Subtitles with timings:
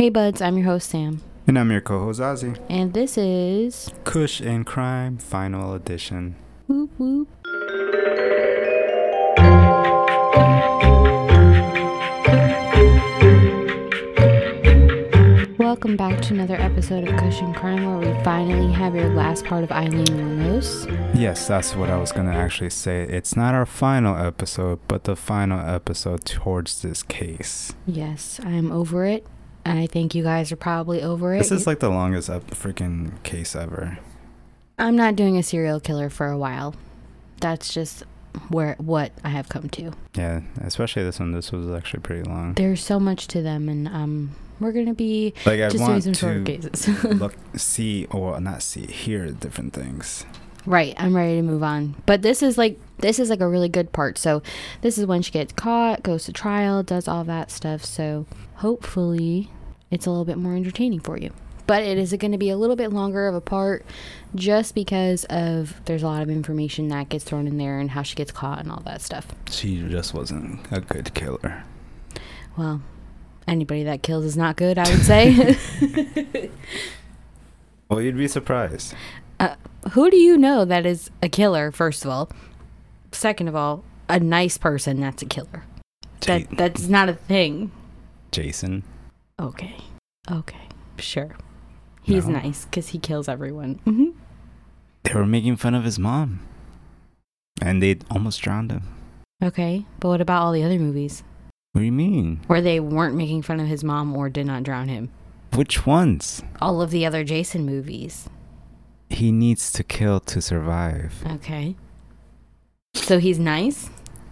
[0.00, 2.58] Hey buds, I'm your host Sam, And I'm your co-host Ozzy.
[2.70, 6.36] and this is Kush and Crime Final Edition.
[6.68, 7.28] whoop whoop.
[15.58, 19.44] Welcome back to another episode of Kush and Crime, where we finally have your last
[19.44, 21.14] part of Aileen Wuornos.
[21.14, 23.02] Yes, that's what I was gonna actually say.
[23.04, 27.72] It's not our final episode, but the final episode towards this case.
[27.86, 29.26] Yes, I'm over it.
[29.70, 31.38] And I think you guys are probably over it.
[31.38, 33.98] This is like the longest ep- freaking case ever.
[34.78, 36.74] I'm not doing a serial killer for a while.
[37.40, 38.04] That's just
[38.48, 39.92] where what I have come to.
[40.14, 41.32] Yeah, especially this one.
[41.32, 42.54] This was actually pretty long.
[42.54, 46.04] There's so much to them, and um, we're gonna be Like I just doing want
[46.04, 47.04] some to cases.
[47.04, 50.24] look, see, or not see, hear different things.
[50.66, 51.96] right, I'm ready to move on.
[52.06, 54.18] But this is like this is like a really good part.
[54.18, 54.42] So
[54.82, 57.84] this is when she gets caught, goes to trial, does all that stuff.
[57.84, 59.50] So hopefully,
[59.90, 61.32] it's a little bit more entertaining for you.
[61.66, 63.84] But it is going to be a little bit longer of a part,
[64.34, 68.02] just because of there's a lot of information that gets thrown in there and how
[68.02, 69.28] she gets caught and all that stuff.
[69.50, 71.62] She just wasn't a good killer.
[72.56, 72.82] Well,
[73.46, 76.50] anybody that kills is not good, I would say.
[77.90, 78.94] Well, you'd be surprised.
[79.40, 79.56] Uh,
[79.92, 82.30] who do you know that is a killer, first of all?
[83.10, 85.64] Second of all, a nice person that's a killer.
[86.20, 87.72] That that's not a thing.
[88.30, 88.84] Jason.
[89.40, 89.76] Okay.
[90.30, 90.68] Okay.
[90.98, 91.34] Sure.
[92.02, 92.38] He's No.
[92.40, 93.80] nice cuz he kills everyone.
[93.84, 94.10] hmm
[95.04, 96.40] They were making fun of his mom,
[97.62, 98.82] and they almost drowned him.
[99.42, 99.86] Okay.
[99.98, 101.22] But what about all the other movies
[101.72, 102.40] What do you mean?
[102.46, 105.08] where they weren't making fun of his mom or did not drown him?
[105.54, 106.42] Which ones?
[106.60, 108.28] All of the other Jason movies.
[109.08, 111.24] He needs to kill to survive.
[111.26, 111.76] Okay.
[112.94, 113.88] So he's nice?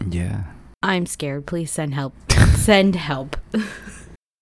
[0.08, 0.44] Yeah.
[0.82, 1.46] I'm scared.
[1.46, 2.14] Please send help.
[2.54, 3.36] send help.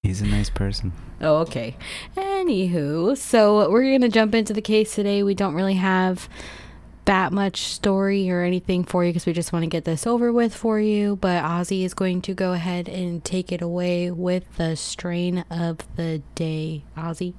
[0.07, 0.93] He's a nice person.
[1.21, 1.77] Oh, okay.
[2.17, 5.25] Anywho, so we're going to jump into the case today.
[5.25, 6.29] We don't really have
[7.07, 10.33] that much story or anything for you because we just want to get this over
[10.33, 11.17] with for you.
[11.17, 15.79] But Ozzy is going to go ahead and take it away with the strain of
[15.97, 16.85] the day.
[16.97, 17.35] Ozzy?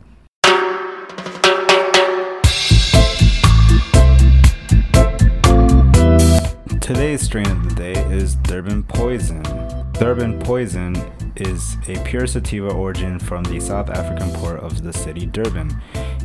[6.81, 9.41] Today's strain of the day is Durban Poison.
[9.94, 10.96] Durban Poison
[11.42, 15.70] is a pure sativa origin from the South African port of the city Durban.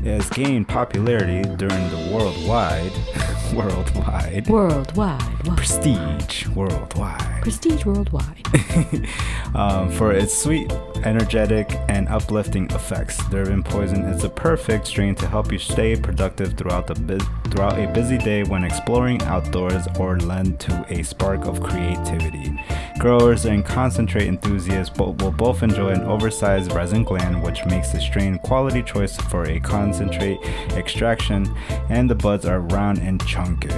[0.04, 2.92] It has gained popularity during the worldwide,
[3.54, 5.46] worldwide, Worldwide.
[5.48, 7.42] Wo- prestige worldwide.
[7.42, 8.46] Prestige worldwide.
[9.54, 10.72] um, for its sweet,
[11.04, 13.18] energetic, and uplifting effects.
[13.28, 17.18] Durban Poison is the perfect strain to help you stay productive throughout the bu-
[17.50, 22.58] throughout a busy day when exploring outdoors or lend to a spark of creativity.
[22.98, 28.38] Growers and concentrate enthusiasts will both enjoy an oversized resin gland, which makes the strain
[28.38, 30.38] quality choice for a concentrate
[30.72, 31.52] extraction,
[31.88, 33.68] and the buds are round and chunky.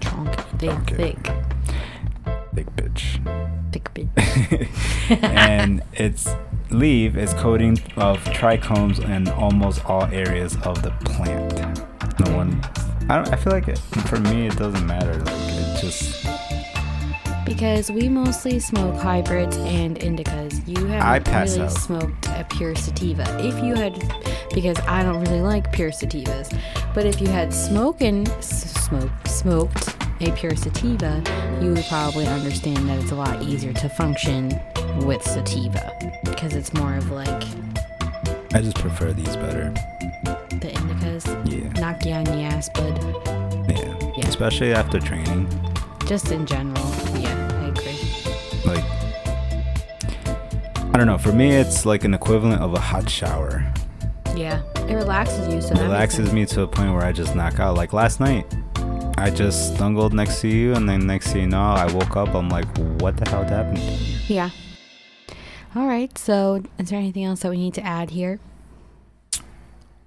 [0.00, 0.34] Chonk.
[0.58, 0.96] Thick, Chonky.
[0.96, 1.32] thick.
[2.54, 3.20] Big bitch.
[3.72, 4.08] Thick bit.
[5.22, 6.28] and its
[6.70, 11.78] leaf is coating of trichomes in almost all areas of the plant.
[12.24, 12.60] No one.
[13.08, 13.32] I don't.
[13.32, 15.14] I feel like it, for me, it doesn't matter.
[15.14, 16.26] Like it just.
[17.44, 20.66] Because we mostly smoke hybrids and indicas.
[20.68, 21.72] You haven't really out.
[21.72, 23.24] smoked a pure sativa.
[23.40, 23.94] If you had,
[24.52, 26.54] because I don't really like pure sativas,
[26.94, 28.02] but if you had smoked,
[29.26, 31.22] smoked a pure sativa,
[31.62, 34.60] you would probably understand that it's a lot easier to function
[35.06, 35.92] with sativa
[36.24, 37.44] because it's more of like
[38.54, 39.70] I just prefer these better.
[40.50, 41.68] the indicas Yeah.
[41.80, 42.98] knock you on ass, bud.
[43.70, 43.94] Yeah.
[44.16, 44.26] Yeah.
[44.26, 45.46] Especially after training.
[46.06, 46.88] Just in general,
[47.18, 47.98] yeah, I agree.
[48.64, 48.84] Like.
[50.94, 51.18] I don't know.
[51.18, 53.62] For me, it's like an equivalent of a hot shower.
[54.34, 57.60] Yeah, it relaxes you, so It relaxes me to a point where I just knock
[57.60, 57.76] out.
[57.76, 58.46] Like last night,
[59.18, 62.34] I just stumbled next to you, and then next thing you know, I woke up.
[62.34, 62.66] I'm like,
[63.00, 63.78] what the hell happened?
[64.28, 64.50] Yeah.
[65.74, 66.16] All right.
[66.18, 68.40] So, is there anything else that we need to add here?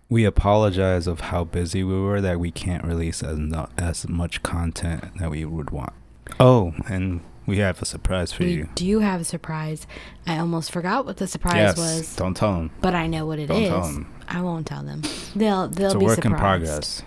[0.09, 4.44] We apologize of how busy we were that we can't release as no, as much
[4.44, 5.94] content that we would want.
[6.39, 8.69] Oh, and we have a surprise for we you.
[8.75, 9.88] do you have a surprise.
[10.27, 12.71] I almost forgot what the surprise yes, was, don't tell them.
[12.81, 13.69] but I know what it Don't is.
[13.69, 14.13] tell them.
[14.27, 15.01] I won't tell them.
[15.35, 16.33] They'll they'll It's a be work surprised.
[16.33, 17.03] in progress.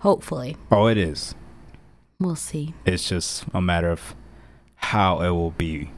[0.00, 1.34] Hopefully, Oh, it is.
[2.18, 2.74] we'll see.
[2.84, 4.14] It's just a matter of
[4.76, 5.90] how it will be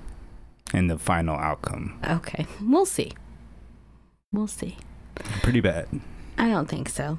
[0.72, 1.98] in the final outcome.
[2.08, 3.12] Okay, we'll see.
[4.32, 4.76] We'll see.
[5.42, 5.88] Pretty bad,
[6.38, 7.19] I don't think so.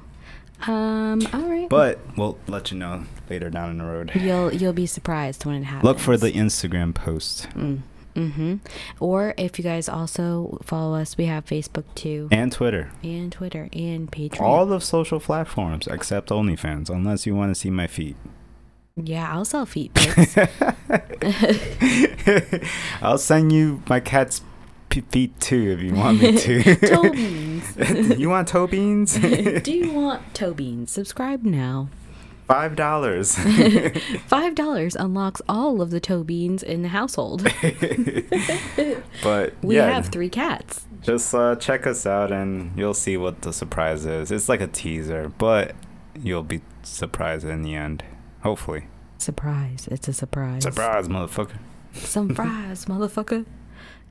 [0.66, 1.26] Um.
[1.32, 1.68] All right.
[1.68, 4.12] but we'll let you know later down in the road.
[4.14, 5.84] you'll you'll be surprised when it happens.
[5.84, 7.48] Look for the Instagram post.
[7.50, 7.80] Mm.
[8.14, 8.54] Mm-hmm.
[9.00, 12.92] Or if you guys also follow us, we have Facebook too, And Twitter.
[13.02, 14.40] and Twitter, and Patreon.
[14.40, 18.14] All the social platforms except OnlyFans, unless you want to see my feet.
[18.96, 20.36] Yeah, I'll sell feet pics.
[23.02, 24.40] I'll send you my cat's
[24.88, 26.76] p- feet too if you want me to.
[26.86, 27.76] toe beans.
[28.18, 29.18] you want toe beans?
[29.18, 30.92] Do you want toe beans?
[30.92, 31.88] Subscribe now.
[32.46, 33.36] Five dollars.
[34.26, 37.42] Five dollars unlocks all of the toe beans in the household.
[39.22, 40.86] but We yeah, have three cats.
[41.02, 44.30] just uh, check us out and you'll see what the surprise is.
[44.30, 45.74] It's like a teaser, but
[46.22, 48.04] you'll be surprised in the end.
[48.44, 48.86] Hopefully.
[49.18, 49.88] Surprise!
[49.90, 50.62] It's a surprise.
[50.62, 51.58] Surprise, motherfucker.
[51.94, 53.46] Some fries, motherfucker.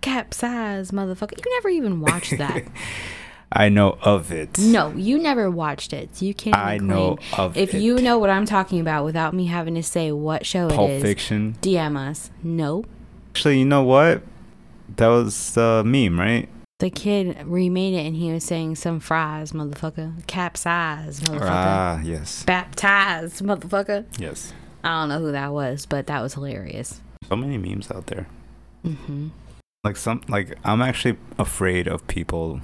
[0.02, 1.38] Capsize, motherfucker.
[1.38, 2.64] You never even watched that.
[3.56, 4.58] I know of it.
[4.58, 6.20] no, you never watched it.
[6.22, 6.56] You can't.
[6.56, 7.82] I even know of If it.
[7.82, 10.94] you know what I'm talking about without me having to say what show Pulp it
[10.96, 11.56] is, Fiction.
[11.62, 12.32] DM us.
[12.42, 12.84] No,
[13.30, 14.24] Actually, you know what?
[14.98, 16.50] That was the meme, right?
[16.84, 20.28] The kid remade it and he was saying some fries, motherfucker.
[20.28, 21.40] Capsize, motherfucker.
[21.44, 22.44] Ah, yes.
[22.44, 24.04] Baptized, motherfucker.
[24.20, 24.52] Yes.
[24.84, 27.00] I don't know who that was, but that was hilarious.
[27.30, 28.28] So many memes out there.
[28.84, 29.30] hmm
[29.86, 32.60] Like some like I'm actually afraid of people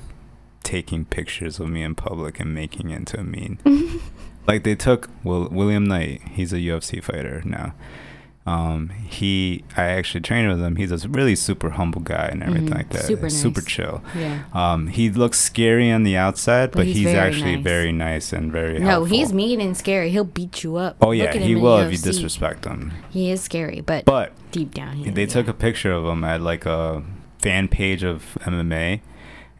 [0.63, 3.57] taking pictures of me in public and making it into a meme.
[4.47, 7.73] like they took Will, William Knight, he's a UFC fighter now.
[8.49, 10.75] Um, he I actually trained with him.
[10.77, 12.75] He's a really super humble guy and everything Mhm.
[12.79, 13.03] like that.
[13.05, 13.41] Super nice.
[13.41, 14.01] super chill.
[14.17, 14.39] Yeah.
[14.53, 17.63] Um, he looks scary on the outside, But but, he's he's, very actually nice.
[17.63, 19.17] very nice and very No, helpful.
[19.17, 20.09] he's mean and scary.
[20.09, 20.95] He'll beat you up.
[21.01, 22.91] Oh yeah, he will if you disrespect him.
[23.11, 25.51] He is scary, but, But deep down, he they is, took yeah.
[25.51, 27.03] a picture of him at like a
[27.39, 29.01] fan page of MMA,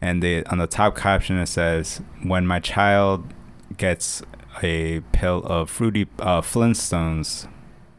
[0.00, 3.18] and they on the top caption it says, "When my child
[3.76, 4.22] gets
[4.64, 7.46] a pill of fruity uh, Flintstones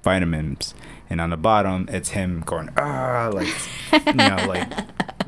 [0.04, 0.74] vitamins,"
[1.10, 3.48] and on the bottom it's him going ah like
[4.06, 4.72] you know like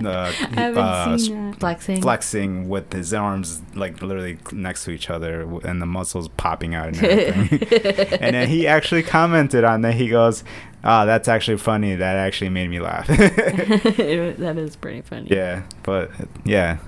[0.04, 1.18] uh, uh.
[1.60, 2.02] Flexing.
[2.02, 6.88] flexing with his arms like literally next to each other and the muscles popping out
[6.90, 8.18] and everything.
[8.22, 9.94] and then he actually commented on that.
[9.94, 10.44] He goes,
[10.84, 11.96] "Ah, that's actually funny.
[11.96, 15.28] That actually made me laugh." that is pretty funny.
[15.30, 16.12] yeah, but
[16.44, 16.80] yeah,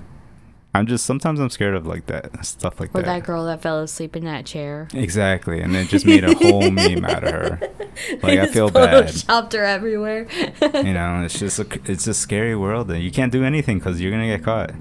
[0.76, 3.00] I'm just sometimes I'm scared of like that stuff like Or that.
[3.00, 4.88] Or that girl that fell asleep in that chair.
[4.92, 7.70] Exactly, and it just made a whole meme out of her.
[8.22, 9.06] Like I feel bad.
[9.06, 10.28] Photoshopped her everywhere.
[10.60, 14.02] You know, it's just a it's a scary world, and you can't do anything because
[14.02, 14.72] you're gonna get caught.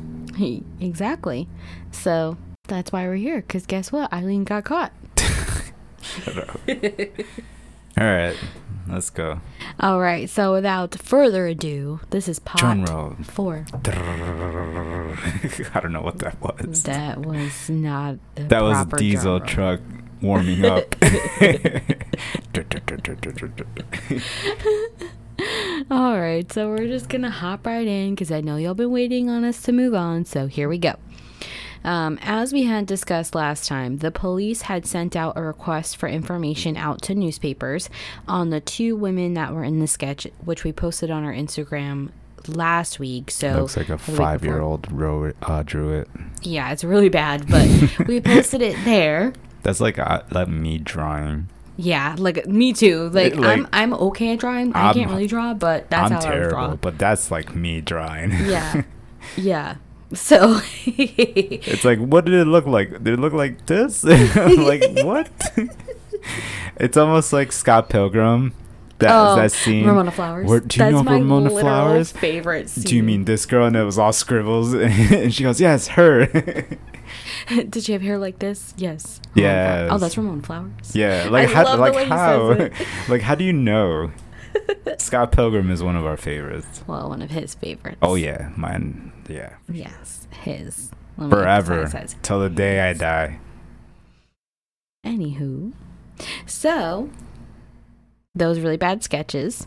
[0.82, 1.48] exactly.
[1.92, 2.36] So
[2.68, 3.38] that's why we're here.
[3.38, 4.12] Because guess what?
[4.12, 4.92] Aileen got caught.
[7.98, 8.36] All right,
[8.90, 9.40] let's go.
[9.80, 10.30] All right.
[10.30, 13.16] So without further ado, this is pot Drum roll.
[13.24, 13.66] four.
[13.74, 13.80] I
[15.82, 16.84] don't know what that was.
[16.84, 19.80] That was not That was a diesel truck
[20.22, 20.96] warming up.
[25.92, 29.30] All right, so we're just gonna hop right in because I know y'all been waiting
[29.30, 30.26] on us to move on.
[30.26, 30.96] So here we go.
[31.86, 36.10] Um, as we had discussed last time, the police had sent out a request for
[36.10, 37.90] information out to newspapers
[38.28, 42.10] on the two women that were in the sketch, which we posted on our Instagram
[42.48, 43.30] last week.
[43.32, 44.16] So Looks like a or the week before.
[44.16, 46.10] five-year-old wrote uh, drew it.
[46.42, 47.68] Yeah, it's really bad, but
[48.08, 49.34] we posted it there.
[49.64, 51.50] That's like uh, like me drawing.
[51.78, 53.10] Yeah, like me too.
[53.10, 54.74] Like, It, like, I'm I'm okay at drawing.
[54.76, 56.60] I I'm- can't really draw, but that's I'm how I would draw.
[56.62, 58.32] terrible, but that's like me drawing.
[58.32, 58.84] Yeah.
[59.38, 59.76] yeah.
[60.16, 62.92] So it's like, what did it look like?
[63.04, 64.04] Did it look like this?
[64.04, 65.30] like what?
[66.78, 68.54] it's almost like Scott Pilgrim.
[69.00, 69.86] That oh, that scene.
[69.86, 70.48] Ramona Flowers.
[70.48, 72.12] Where- do you That's know my Ramona Flowers?
[72.14, 72.84] favorite scene.
[72.86, 73.66] Do you mean this girl?
[73.66, 76.28] And it was all scribbles, and she goes, "Yes, her."
[77.48, 78.74] Did she have hair like this?
[78.78, 79.20] Yes.
[79.34, 79.90] Yeah.
[79.92, 80.96] Oh, that's Ramona Flowers.
[80.96, 82.70] Yeah, like I how, love the like how,
[83.10, 84.12] like how do you know?
[84.98, 86.84] Scott Pilgrim is one of our favorites.
[86.88, 87.98] Well, one of his favorites.
[88.02, 89.12] Oh yeah, mine.
[89.28, 90.92] Yeah, Yes, his.
[91.18, 91.90] Forever
[92.22, 93.40] till the day I die.
[95.06, 95.72] Anywho,
[96.46, 97.10] so
[98.34, 99.66] those really bad sketches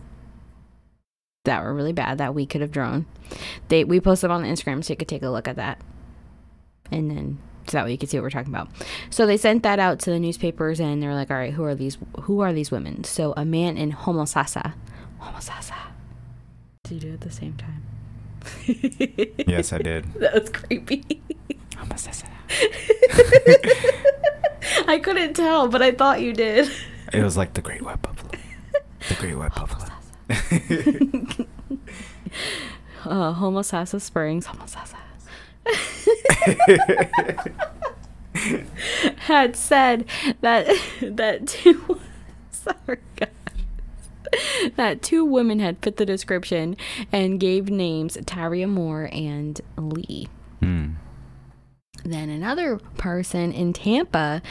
[1.45, 3.07] that were really bad that we could have drawn.
[3.69, 5.81] They we posted on the Instagram so you could take a look at that,
[6.91, 8.69] and then so that way you could see what we're talking about.
[9.11, 11.75] So they sent that out to the newspapers, and they're like, "All right, who are
[11.75, 11.99] these?
[12.23, 14.75] Who are these women?" So a man in Homosassa,
[15.21, 15.75] Homosassa.
[16.85, 17.83] Did you do it at the same time?
[19.47, 20.07] Yes, I did.
[20.21, 21.05] That was creepy.
[21.11, 21.21] It
[24.89, 26.71] I couldn't tell, but I thought you did.
[27.13, 28.31] It was like the Great White Buffalo.
[29.09, 29.89] The Great White Buffalo.
[33.05, 34.97] uh, Homosassa Springs, Homosassa,
[39.19, 40.05] had said
[40.41, 40.67] that
[41.01, 42.01] that two
[42.51, 43.29] sorry guys
[44.77, 46.77] that two women had fit the description
[47.13, 50.29] and gave names Tyria Moore and Lee.
[50.61, 50.91] Hmm.
[52.05, 54.43] Then another person in Tampa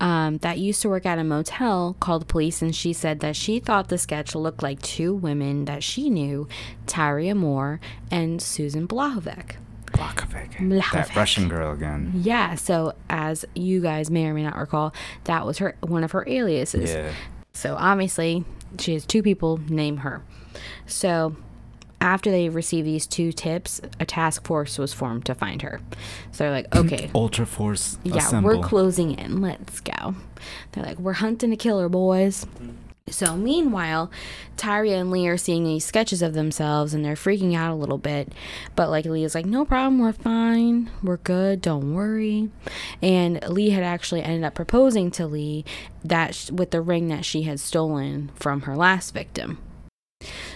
[0.00, 3.36] um, that used to work at a motel called the police and she said that
[3.36, 6.48] she thought the sketch looked like two women that she knew,
[6.86, 9.56] Tyria Moore and Susan Blahovec.
[9.98, 10.54] Blakovic.
[10.56, 10.92] Blakovic.
[10.92, 12.12] That Russian girl again.
[12.14, 16.12] Yeah, so as you guys may or may not recall, that was her one of
[16.12, 16.90] her aliases.
[16.90, 17.12] Yeah.
[17.52, 18.44] So obviously,
[18.78, 20.22] she has two people name her.
[20.86, 21.36] So
[22.00, 25.80] after they received these two tips, a task force was formed to find her.
[26.30, 28.50] So they're like, okay, Ultra Force yeah, assemble.
[28.50, 29.40] we're closing in.
[29.40, 30.14] Let's go.
[30.72, 32.46] They're like, we're hunting a killer, boys.
[32.60, 32.74] Mm.
[33.10, 34.10] So meanwhile,
[34.56, 37.98] Tyria and Lee are seeing these sketches of themselves and they're freaking out a little
[37.98, 38.32] bit.
[38.76, 42.50] But like Lee is like, no problem, we're fine, we're good, don't worry.
[43.00, 45.64] And Lee had actually ended up proposing to Lee
[46.04, 49.58] that sh- with the ring that she had stolen from her last victim.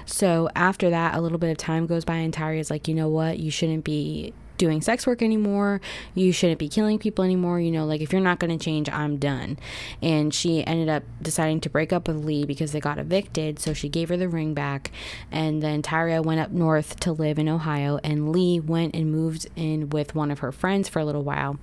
[0.05, 3.09] So after that, a little bit of time goes by, and Tyria's like, you know
[3.09, 3.39] what?
[3.39, 5.81] You shouldn't be doing sex work anymore.
[6.15, 7.59] You shouldn't be killing people anymore.
[7.59, 9.59] You know, like if you're not going to change, I'm done.
[10.01, 13.59] And she ended up deciding to break up with Lee because they got evicted.
[13.59, 14.93] So she gave her the ring back.
[15.33, 17.99] And then Tyria went up north to live in Ohio.
[18.05, 21.59] And Lee went and moved in with one of her friends for a little while.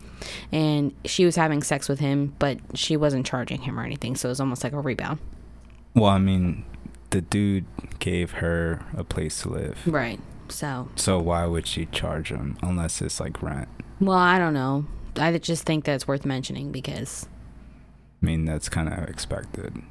[0.51, 4.17] And she was having sex with him, but she wasn't charging him or anything.
[4.17, 5.19] So it was almost like a rebound.
[5.93, 6.65] Well, I mean,
[7.11, 7.63] the dude
[7.99, 9.87] gave her a place to live.
[9.87, 10.19] Right.
[10.51, 13.67] So So why would she charge him unless it's like rent?
[13.99, 14.85] Well, I don't know.
[15.17, 17.27] I just think that's worth mentioning because
[18.21, 19.81] I mean, that's kind of expected.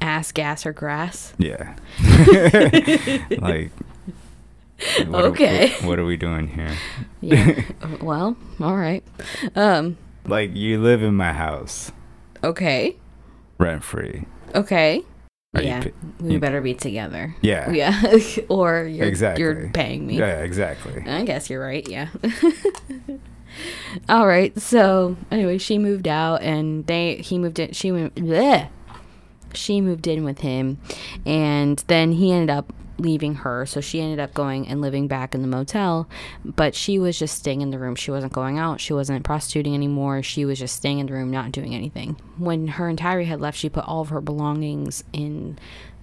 [0.00, 1.34] ass, gas, or grass.
[1.38, 1.76] Yeah.
[3.38, 3.70] like.
[5.08, 5.70] what Okay.
[5.70, 6.76] what, what are we doing here?
[7.20, 7.62] Yeah.
[8.00, 9.02] Well, all right.
[9.56, 9.96] Um.
[10.24, 11.90] Like, you live in my house,
[12.44, 12.96] Okay.
[13.58, 14.24] rent free.
[14.54, 15.02] Okay.
[15.54, 15.82] Are you yeah.
[15.84, 15.90] pa-
[16.20, 17.34] we you- better be together.
[17.40, 17.70] Yeah.
[17.72, 18.02] Yeah.
[18.50, 19.42] or you're Exactly.
[19.42, 20.18] you're paying me.
[20.18, 21.02] Yeah, exactly.
[21.06, 21.88] I guess you're right.
[21.88, 22.08] Yeah.
[24.08, 24.58] All right.
[24.60, 27.72] So anyway, she moved out, and they he moved in.
[27.72, 28.14] She went.
[28.14, 28.68] Bleh.
[29.54, 30.78] She moved in with him,
[31.24, 33.64] and then he ended up leaving her.
[33.66, 36.08] So she ended up going and living back in the motel,
[36.44, 37.94] but she was just staying in the room.
[37.94, 38.80] She wasn't going out.
[38.80, 40.22] She wasn't prostituting anymore.
[40.22, 42.16] She was just staying in the room, not doing anything.
[42.36, 45.58] When her and Tyria had left, she put all of her belongings in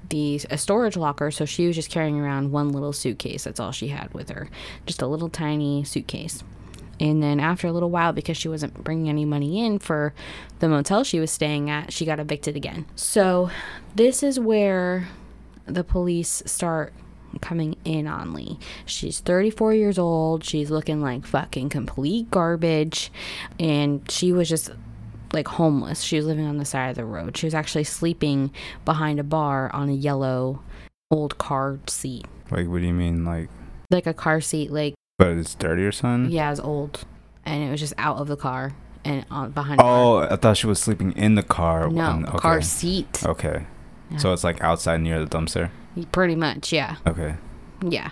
[0.10, 3.72] the a storage locker so she was just carrying around one little suitcase that's all
[3.72, 4.50] she had with her
[4.86, 6.44] just a little tiny suitcase
[7.00, 10.14] and then after a little while because she wasn't bringing any money in for
[10.60, 13.50] the motel she was staying at she got evicted again so
[13.96, 15.08] this is where
[15.66, 16.94] the police start
[17.42, 18.58] coming in on Lee.
[18.86, 20.44] She's 34 years old.
[20.44, 23.12] She's looking like fucking complete garbage.
[23.60, 24.70] And she was just
[25.34, 26.02] like homeless.
[26.02, 27.36] She was living on the side of the road.
[27.36, 28.52] She was actually sleeping
[28.86, 30.62] behind a bar on a yellow
[31.12, 32.26] old car seat.
[32.52, 33.26] Like, what do you mean?
[33.26, 33.50] Like,
[33.92, 36.32] Like a car seat, like, but it's dirty or something?
[36.32, 37.04] yeah, it's old.
[37.46, 39.82] And it was just out of the car and on behind.
[39.84, 41.90] Oh, I thought she was sleeping in the car.
[41.90, 43.24] No, on- car seat.
[43.26, 43.66] Okay.
[44.16, 44.20] Yeah.
[44.20, 45.70] So it's like outside near the dumpster?
[46.12, 46.98] Pretty much, yeah.
[47.08, 47.36] Okay.
[47.82, 48.12] Yeah.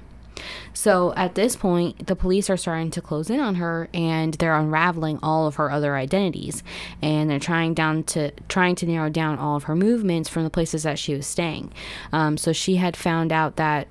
[0.73, 4.55] So at this point, the police are starting to close in on her and they're
[4.55, 6.63] unraveling all of her other identities
[7.01, 10.49] and they're trying down to trying to narrow down all of her movements from the
[10.49, 11.71] places that she was staying.
[12.11, 13.87] Um, so she had found out that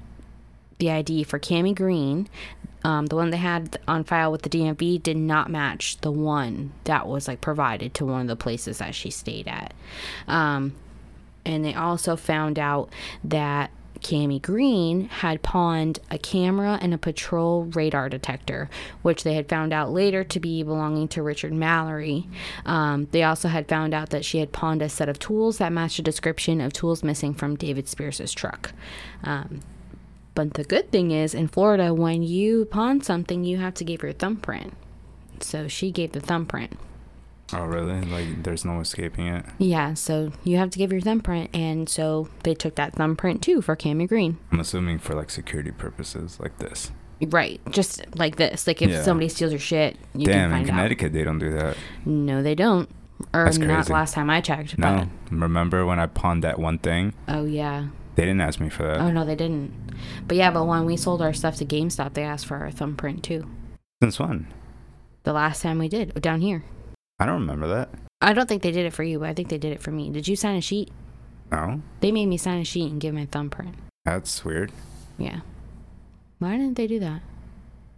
[0.78, 2.28] the ID for Cami Green,
[2.85, 6.73] um, the one they had on file with the DMV, did not match the one
[6.85, 9.73] that was like provided to one of the places that she stayed at.
[10.26, 10.75] Um,
[11.45, 12.91] and they also found out
[13.25, 13.71] that
[14.03, 18.69] Cami Green had pawned a camera and a patrol radar detector,
[19.03, 22.27] which they had found out later to be belonging to Richard Mallory.
[22.67, 25.73] Um, they also had found out that she had pawned a set of tools that
[25.73, 28.73] matched a description of tools missing from David Spears' truck.
[29.23, 29.61] Um,
[30.35, 34.03] but the good thing is, in Florida, when you pawn something, you have to give
[34.03, 34.75] your thumbprint.
[35.41, 36.79] So she gave the thumbprint.
[37.55, 38.01] Oh, really?
[38.03, 39.45] Like, there's no escaping it?
[39.59, 43.61] Yeah, so you have to give your thumbprint, and so they took that thumbprint too
[43.63, 44.39] for Cami Green.
[44.51, 46.91] I'm assuming for like security purposes, like this.
[47.21, 48.67] Right, just like this.
[48.67, 49.03] Like if Yeah.
[49.03, 50.67] somebody steals your shit, you Damn, can in find out.
[50.77, 51.77] Connecticut, they don't do that.
[52.05, 52.89] No, they don't.
[53.33, 53.93] Or That's not crazy.
[53.93, 54.77] last time I checked.
[54.79, 55.07] No.
[55.31, 57.15] Remember when I pawned that one thing?
[57.29, 57.89] Oh yeah.
[58.17, 59.01] They didn't ask me for that.
[59.01, 59.73] Oh no, they didn't.
[60.27, 63.23] But yeah, but when we sold our stuff to GameStop, they asked for our thumbprint
[63.23, 63.47] too.
[64.03, 64.49] Since when?
[65.23, 66.65] The last time we did down here.
[67.19, 67.90] I don't remember that.
[68.21, 69.90] I don't think they did it for you, but I think they did it for
[69.90, 70.11] me.
[70.11, 70.90] Did you sign a sheet?
[71.50, 71.83] No.
[72.00, 73.75] They made me sign a sheet and give my thumbprint.
[74.04, 74.73] That's weird.
[75.19, 75.40] Yeah.
[76.38, 77.21] Why didn't they do that?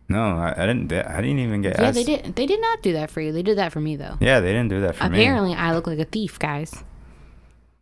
[0.09, 0.93] No, I, I didn't.
[0.93, 1.81] I didn't even get asked.
[1.81, 1.95] Yeah, asked.
[1.95, 2.37] they did.
[2.37, 3.33] They did not do that for you.
[3.33, 4.17] They did that for me though.
[4.21, 5.19] Yeah, they didn't do that for me.
[5.21, 6.85] Apparently, I look like a thief, guys.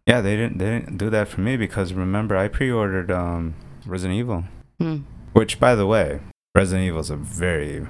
[0.06, 3.54] Yeah, they didn't they didn't do that for me because remember I pre-ordered um
[3.86, 4.44] Resident Evil,
[4.78, 4.98] Hmm.
[5.32, 6.20] which by the way,
[6.54, 7.86] Resident Evil is a very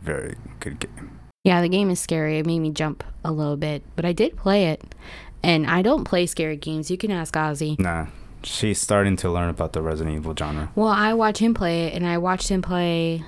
[0.00, 1.18] very good game.
[1.44, 2.38] Yeah, the game is scary.
[2.38, 4.94] It made me jump a little bit, but I did play it.
[5.42, 6.88] And I don't play scary games.
[6.90, 7.78] You can ask Ozzy.
[7.80, 8.06] Nah,
[8.44, 10.70] she's starting to learn about the Resident Evil genre.
[10.76, 13.24] Well, I watch him play it, and I watched him play.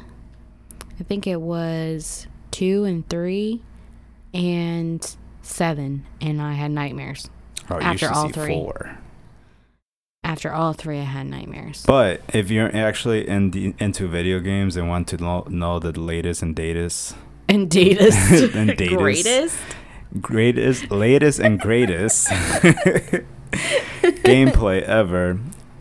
[1.01, 3.63] I think it was two and three,
[4.33, 7.29] and seven, and I had nightmares.
[7.69, 8.55] Oh, you After should all see three.
[8.55, 8.99] four.
[10.23, 11.85] After all three, I had nightmares.
[11.85, 15.99] But if you're actually in the, into video games and want to know, know the
[15.99, 17.17] latest and latest,
[17.49, 18.55] And datest.
[18.55, 18.97] And datest.
[18.97, 19.59] Greatest.
[20.21, 22.29] greatest, latest and greatest
[24.25, 25.39] gameplay ever,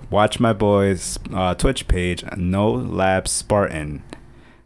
[0.09, 4.03] watch my boy's uh, Twitch page, No Lab Spartan.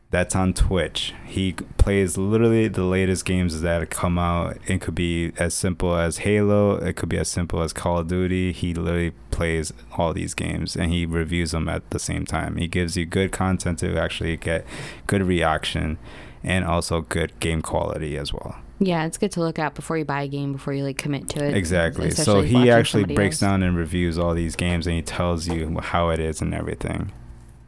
[0.10, 1.14] That's on Twitch.
[1.26, 4.58] He plays literally the latest games that come out.
[4.66, 6.78] It could be as simple as Halo.
[6.78, 8.54] It could be as simple as Call of Duty.
[8.54, 12.56] He literally plays all these games and he reviews them at the same time.
[12.56, 14.66] He gives you good content to actually get
[15.08, 15.98] good reaction
[16.44, 18.58] and also good game quality as well.
[18.80, 21.30] Yeah, it's good to look at before you buy a game, before you like commit
[21.30, 21.56] to it.
[21.56, 22.12] Exactly.
[22.12, 23.50] So he actually breaks else.
[23.50, 27.12] down and reviews all these games and he tells you how it is and everything.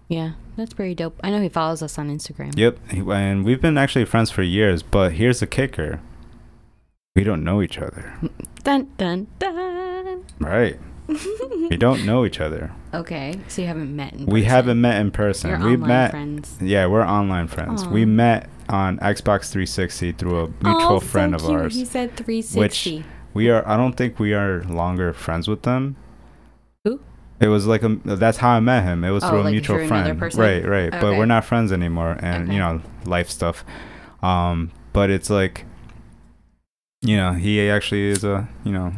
[0.07, 1.19] Yeah, that's pretty dope.
[1.23, 2.57] I know he follows us on Instagram.
[2.57, 2.79] Yep.
[2.91, 5.99] And we've been actually friends for years, but here's the kicker.
[7.15, 8.13] We don't know each other.
[8.63, 10.25] Dun dun dun.
[10.39, 10.79] Right.
[11.07, 12.71] we don't know each other.
[12.93, 14.13] Okay, so you haven't met.
[14.13, 15.49] In We haven't met in person.
[15.49, 16.57] You're we online met friends.
[16.61, 17.85] Yeah, we're online friends.
[17.85, 21.59] We met on Xbox 360 through a mutual oh, friend so of cute.
[21.61, 21.75] ours.
[21.75, 22.59] He said 360.
[22.97, 25.95] Which We are I don't think we are longer friends with them.
[26.85, 26.99] Who?
[27.39, 29.03] It was like a that's how I met him.
[29.03, 30.19] It was Oh, through a like mutual through friend.
[30.19, 30.41] person?
[30.41, 30.91] Right, right.
[30.91, 32.53] But we're not friends anymore and Okay.
[32.53, 33.63] you know, life stuff.
[34.21, 35.65] Um but it's like
[37.01, 38.93] you know, he actually is a, you know,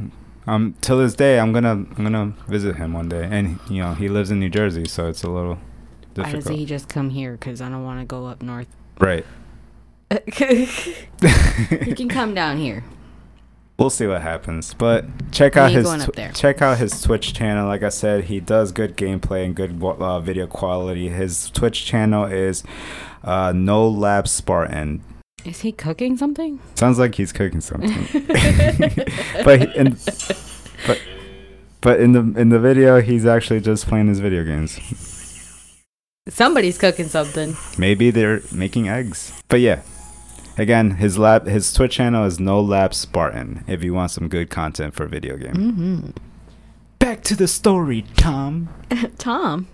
[0.48, 3.60] um till this day I'm going to I'm going to visit him one day and
[3.70, 5.56] you know, he lives in New Jersey, so it's a little
[6.16, 6.60] Why doesn't difficult.
[6.60, 7.34] he just come here?
[7.34, 8.68] Because I don't want to go up north.
[9.00, 9.26] Right.
[10.36, 12.84] he can come down here.
[13.80, 17.66] We'll see what happens, but check out his tw- check out his Twitch channel.
[17.68, 21.10] Like I said, he does good gameplay and good uh, video quality.
[21.10, 22.64] His Twitch channel is
[23.24, 25.02] uh, No Lab Spartan.
[25.46, 26.60] Is he cooking something?
[26.76, 27.90] Sounds like he's cooking something,
[29.44, 29.98] but he, in,
[30.86, 31.02] but
[31.80, 34.80] but in the in the video, he's actually just playing his video games.
[36.30, 37.58] Somebody's cooking something.
[37.80, 39.34] Maybe they're making eggs.
[39.48, 39.82] But yeah.
[40.58, 44.50] Again, his lab his Twitch channel is No Lab Spartan if you want some good
[44.50, 45.54] content for video game.
[45.54, 46.10] Mm-hmm.
[47.00, 48.70] Back to the story, Tom.
[49.18, 49.68] Tom.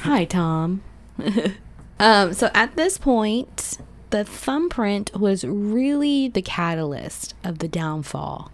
[0.00, 0.82] Hi, Tom.
[2.00, 3.78] um, so at this point,
[4.10, 8.50] the thumbprint was really the catalyst of the downfall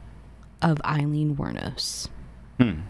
[0.61, 2.09] of Aileen Wuornos.
[2.59, 2.81] Hmm.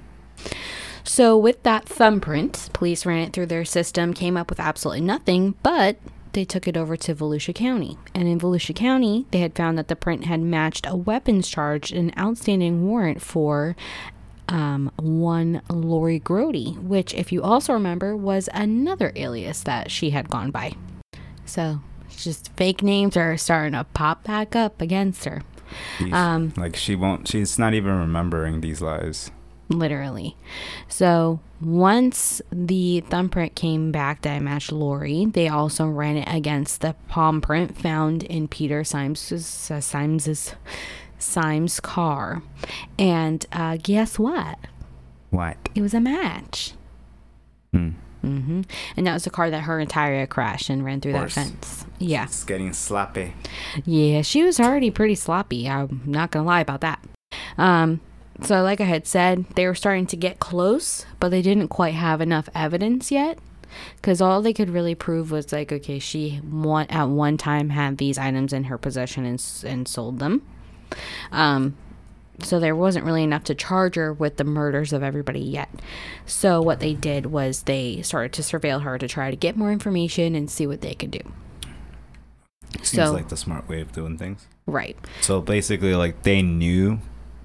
[1.04, 5.54] So, with that thumbprint, police ran it through their system, came up with absolutely nothing,
[5.62, 5.96] but
[6.32, 7.98] they took it over to Volusia County.
[8.14, 11.92] And in Volusia County, they had found that the print had matched a weapons charge,
[11.92, 13.76] an outstanding warrant for
[14.48, 20.28] um, one Lori Grody, which, if you also remember, was another alias that she had
[20.28, 20.74] gone by.
[21.44, 21.80] So,
[22.16, 25.42] just fake names are starting to pop back up against her.
[26.12, 29.30] Um, like she won't she's not even remembering these lies.
[29.68, 30.36] Literally.
[30.88, 36.94] So once the thumbprint came back that matched Lori, they also ran it against the
[37.08, 40.54] palm print found in Peter Siems's uh, Siems's
[41.18, 42.42] Siems' car,
[42.98, 44.58] and uh, guess what?
[45.30, 45.56] What?
[45.74, 46.72] It was a match.
[47.72, 47.90] Hmm.
[48.20, 48.62] hmm
[48.96, 51.86] And that was the car that her entire crashed and ran through that fence.
[51.98, 53.32] Yeah, It's getting sloppy.
[53.84, 55.68] yeah, she was already pretty sloppy.
[55.68, 57.02] I'm not gonna lie about that.
[57.56, 58.00] Um,
[58.42, 61.94] so like I had said, they were starting to get close, but they didn't quite
[61.94, 63.38] have enough evidence yet.
[63.96, 67.96] Because all they could really prove was like, okay, she one at one time had
[67.96, 70.42] these items in her possession and and sold them.
[71.30, 71.76] Um,
[72.42, 75.70] so there wasn't really enough to charge her with the murders of everybody yet.
[76.26, 79.72] So what they did was they started to surveil her to try to get more
[79.72, 81.20] information and see what they could do.
[82.82, 84.46] Seems So like the smart way of doing things.
[84.66, 86.98] right, So basically like they knew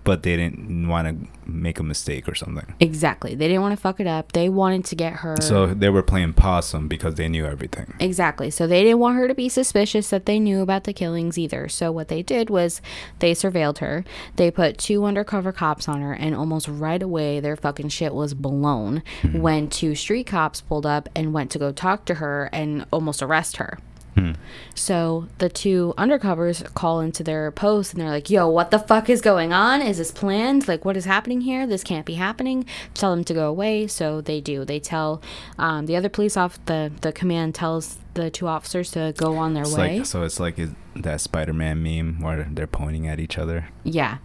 [0.08, 2.74] but they didn't want to make a mistake or something.
[2.80, 3.36] exactly.
[3.36, 4.32] They didn't want to fuck it up.
[4.32, 5.36] They wanted to get her.
[5.41, 7.93] So they were playing possum because they knew everything.
[8.00, 8.50] Exactly.
[8.50, 11.67] So they didn't want her to be suspicious that they knew about the killings either.
[11.67, 12.82] So what they did was
[13.20, 14.06] they surveilled her.
[14.38, 18.34] They put two undercover cops on her, and almost right away their fucking shit was
[18.34, 19.41] blown hmm.
[19.41, 23.22] when two street cops pulled up and went to go talk to her and almost
[23.22, 23.78] arrest her.
[24.17, 24.32] Hmm.
[24.73, 29.10] So the two undercovers call into their post and they're like, yo, what the fuck
[29.10, 29.82] is going on?
[29.84, 30.67] Is this planned?
[30.67, 31.67] Like, what is happening here?
[31.67, 32.65] This can't be happening.
[32.95, 33.86] Tell them to go away.
[33.86, 34.65] So they do.
[34.65, 35.21] They tell
[35.60, 39.53] um, the other police off, the, the command tells the two officers to go on
[39.53, 39.97] their It's way.
[39.99, 40.58] like so it's like
[40.95, 43.69] that Spider-Man meme where they're pointing at each other.
[43.84, 44.17] Yeah.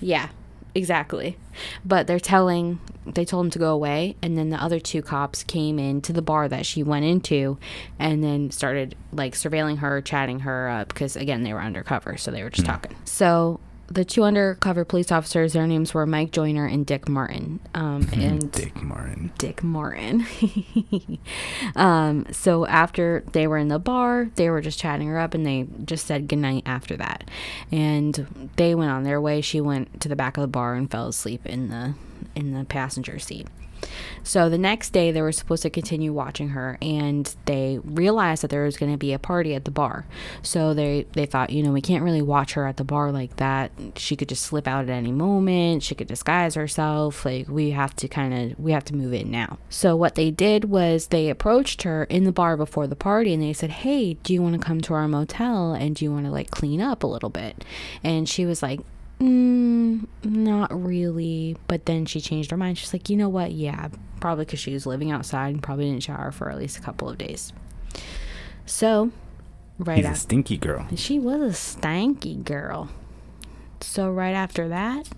[0.00, 0.28] Yeah.
[0.74, 1.36] Exactly.
[1.84, 5.42] But they're telling they told him to go away and then the other two cops
[5.42, 7.58] came into the bar that she went into
[7.98, 12.30] and then started like surveilling her, chatting her up because again they were undercover, so
[12.30, 12.72] they were just hmm.
[12.72, 12.96] talking.
[13.04, 17.60] So the two undercover police officers, their names were Mike Joyner and Dick Martin.
[17.74, 19.32] Um, and Dick Martin.
[19.38, 20.26] Dick Martin.
[21.76, 25.46] um, so after they were in the bar, they were just chatting her up and
[25.46, 27.30] they just said goodnight after that.
[27.72, 29.40] And they went on their way.
[29.40, 31.94] She went to the back of the bar and fell asleep in the
[32.34, 33.48] in the passenger seat.
[34.22, 38.50] So the next day, they were supposed to continue watching her, and they realized that
[38.50, 40.06] there was going to be a party at the bar.
[40.42, 43.36] So they they thought, you know, we can't really watch her at the bar like
[43.36, 43.70] that.
[43.96, 45.82] She could just slip out at any moment.
[45.82, 47.24] She could disguise herself.
[47.24, 49.58] Like we have to kind of we have to move in now.
[49.70, 53.42] So what they did was they approached her in the bar before the party, and
[53.42, 56.26] they said, "Hey, do you want to come to our motel and do you want
[56.26, 57.64] to like clean up a little bit?"
[58.04, 58.80] And she was like,
[59.20, 61.56] Mm, not really.
[61.66, 62.78] But then she changed her mind.
[62.78, 63.52] She's like, you know what?
[63.52, 63.88] Yeah,
[64.20, 67.08] probably because she was living outside and probably didn't shower for at least a couple
[67.08, 67.52] of days.
[68.66, 69.10] So,
[69.78, 70.86] right He's a stinky girl.
[70.94, 72.90] she was a stanky girl.
[73.80, 75.08] So right after that,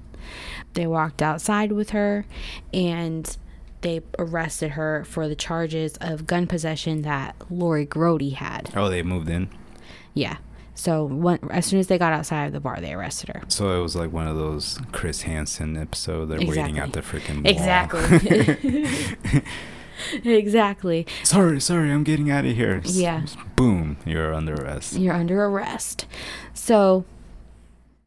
[0.74, 2.26] they walked outside with her
[2.72, 3.36] and
[3.80, 8.70] they arrested her for the charges of gun possession that Lori Grody had.
[8.76, 9.48] Oh, they moved in.
[10.14, 10.36] Yeah.
[10.80, 13.42] So when, as soon as they got outside of the bar, they arrested her.
[13.48, 16.30] So it was like one of those Chris Hansen episode.
[16.30, 17.46] They're waiting at the freaking.
[17.46, 19.42] Exactly.
[20.24, 21.06] exactly.
[21.22, 22.80] sorry, sorry, I'm getting out of here.
[22.84, 23.26] Yeah.
[23.56, 24.94] Boom, you're under arrest.
[24.94, 26.06] You're under arrest.
[26.54, 27.04] So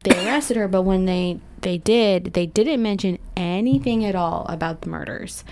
[0.02, 4.80] they arrested her, but when they they did, they didn't mention anything at all about
[4.80, 5.44] the murders.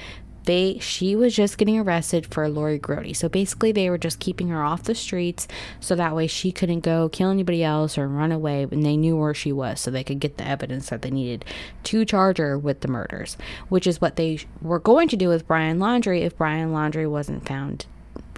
[0.44, 3.14] They she was just getting arrested for Lori Grody.
[3.14, 5.46] So basically they were just keeping her off the streets
[5.80, 9.16] so that way she couldn't go kill anybody else or run away and they knew
[9.16, 11.44] where she was so they could get the evidence that they needed
[11.84, 13.36] to charge her with the murders,
[13.68, 17.46] which is what they were going to do with Brian Laundrie if Brian Laundrie wasn't
[17.46, 17.86] found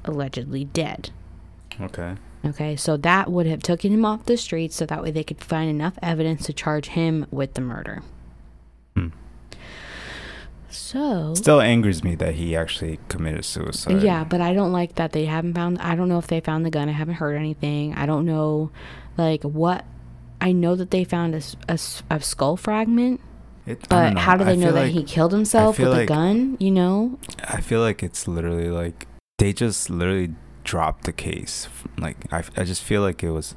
[0.05, 1.11] allegedly dead.
[1.81, 2.17] Okay.
[2.45, 5.43] Okay, so that would have taken him off the streets so that way they could
[5.43, 8.03] find enough evidence to charge him with the murder.
[10.75, 14.03] So, Still angers me that he actually committed suicide.
[14.03, 16.65] yeah, but I don't like that they haven't found I don't know if they found
[16.67, 16.89] the gun.
[16.89, 17.95] I haven't heard anything.
[17.95, 18.71] I don't know
[19.17, 19.85] like what
[20.41, 21.79] I know that they found a
[22.11, 23.21] a skull fragment,
[23.67, 26.57] It, but how do I they know that like- he killed himself with a gun,
[26.61, 27.19] you know?
[27.45, 29.07] I feel like it's literally like
[29.39, 30.35] they just literally
[30.65, 31.69] dropped the case.
[31.99, 33.55] Like I, I just feel like it was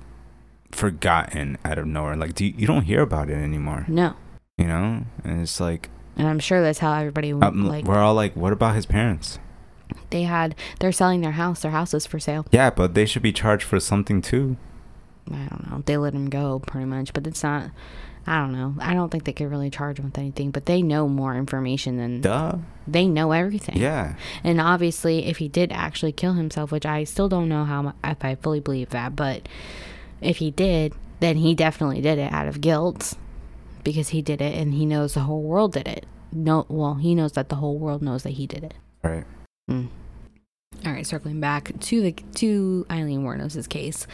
[0.71, 2.15] forgotten out of nowhere.
[2.15, 4.13] Like do you, you don't hear about it anymore, No.
[4.57, 5.03] you know?
[5.23, 8.51] And it's like And I'm sure that's how everybody um, like we're all like, what
[8.51, 9.39] about his parents?
[10.09, 11.61] they had they're selling their house.
[11.61, 12.45] Their house is for sale.
[12.51, 14.57] Yeah, but they should be charged for something too.
[15.31, 15.83] I don't know.
[15.85, 17.71] They let him go pretty much, but it's not.
[18.25, 18.75] I don't know.
[18.81, 21.95] I don't think they could really charge him with anything, but they know more information
[21.95, 22.57] than Duh.
[22.85, 23.77] they know everything.
[23.77, 24.15] Yeah.
[24.43, 28.25] And obviously, if he did actually kill himself, which I still don't know how if
[28.25, 29.47] I fully believe that, but
[30.19, 33.13] if he did, then he definitely did it out of guilt
[33.87, 36.05] because he did it and he knows the whole world did it.
[36.33, 38.73] No, well, he knows that the whole world knows that he did it.
[39.01, 39.23] Right.
[39.71, 39.87] Mm.
[40.85, 44.05] All right, circling back to the to Aileen Wuornos' case.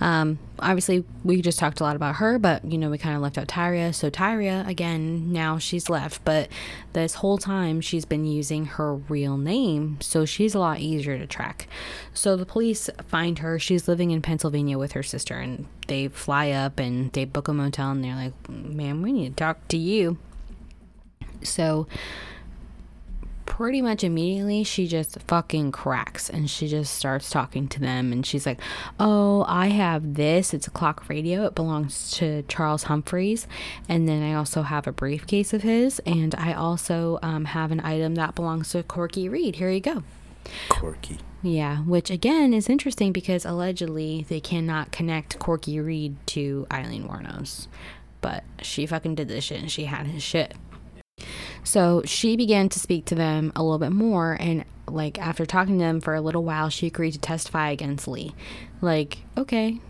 [0.00, 3.22] Um, obviously, we just talked a lot about her, but you know we kind of
[3.22, 3.92] left out Tyria.
[3.92, 6.48] So Tyria, again, now she's left, but
[6.92, 11.26] this whole time she's been using her real name, so she's a lot easier to
[11.26, 11.66] track.
[12.14, 13.58] So the police find her.
[13.58, 17.52] She's living in Pennsylvania with her sister, and they fly up and they book a
[17.52, 20.18] motel, and they're like, "Man, we need to talk to you."
[21.42, 21.88] So
[23.46, 28.24] pretty much immediately she just fucking cracks and she just starts talking to them and
[28.24, 28.60] she's like
[29.00, 30.54] oh i have this.
[30.54, 31.44] It's a clock radio.
[31.46, 33.46] It belongs to charles humphreys.
[33.88, 37.80] And then i also have a briefcase of his and i also um, have an
[37.80, 39.56] item that belongs to corky reed.
[39.56, 40.02] Here you go.
[40.68, 41.18] Corky.
[41.42, 47.68] yeah which again is interesting because allegedly they cannot connect corky reed to aileen wuornos.
[48.20, 50.54] But she fucking did this shit and she had his shit
[51.64, 55.78] so she began to speak to them a little bit more, and like after talking
[55.78, 58.34] to them for a little while, she agreed to testify against Lee.
[58.80, 59.80] Like, okay,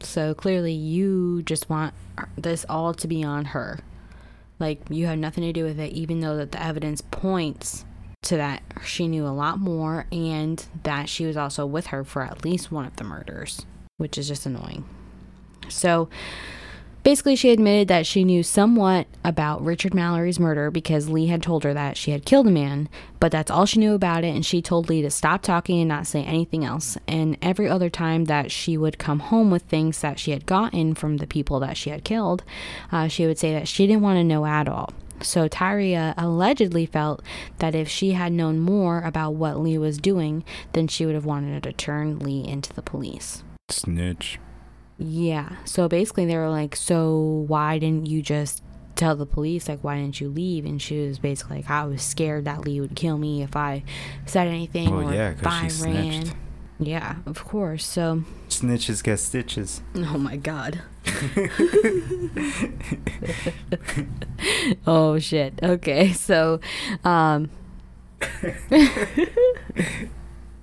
[0.00, 1.94] so clearly you just want
[2.36, 3.80] this all to be on her.
[4.58, 7.84] Like you have nothing to do with it, even though that the evidence points
[8.22, 12.22] to that she knew a lot more and that she was also with her for
[12.22, 13.64] at least one of the murders,
[13.96, 14.84] which is just annoying.
[15.68, 16.08] So
[17.08, 21.64] basically, she admitted that she knew somewhat about Richard Mallory's murder because Lee had told
[21.64, 22.86] her that she had killed a man,
[23.18, 24.34] but that's all she knew about it.
[24.34, 26.98] And she told Lee to stop talking and not say anything else.
[27.08, 30.94] And every other time that she would come home with things that she had gotten
[30.94, 32.44] from the people that she had killed,
[32.92, 34.92] uh, she would say that she didn't want to know at all.
[35.22, 37.22] So Tyria allegedly felt
[37.56, 40.44] that if she had known more about what Lee was doing,
[40.74, 43.42] then she would have wanted to turn Lee into the police.
[43.70, 44.38] Snitch.
[44.98, 45.56] Yeah.
[45.64, 48.62] So basically, they were like, So why didn't you just
[48.96, 49.68] tell the police?
[49.68, 50.64] Like, why didn't you leave?
[50.64, 53.84] And she was basically like, I was scared that Lee would kill me if I
[54.26, 56.12] said anything Well, or yeah, if 'cause I she ran.
[56.24, 56.36] snitched.
[56.80, 57.84] Yeah, of course.
[57.86, 59.82] So, Snitches get stitches.
[59.96, 60.80] oh my God.
[64.86, 65.58] oh shit.
[65.62, 66.12] Okay.
[66.12, 66.60] So,
[67.04, 67.50] um,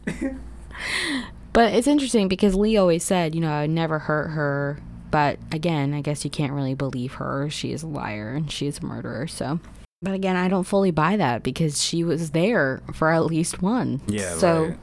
[1.56, 4.78] but it's interesting because Lee always said, you know, I never hurt her.
[5.10, 7.50] But again, I guess you can't really believe her.
[7.50, 9.28] She is a liar and she's a murderer.
[9.28, 9.62] So,
[10.02, 14.02] but again, I don't fully buy that because she was there for at least one.
[14.08, 14.78] Yeah, So right.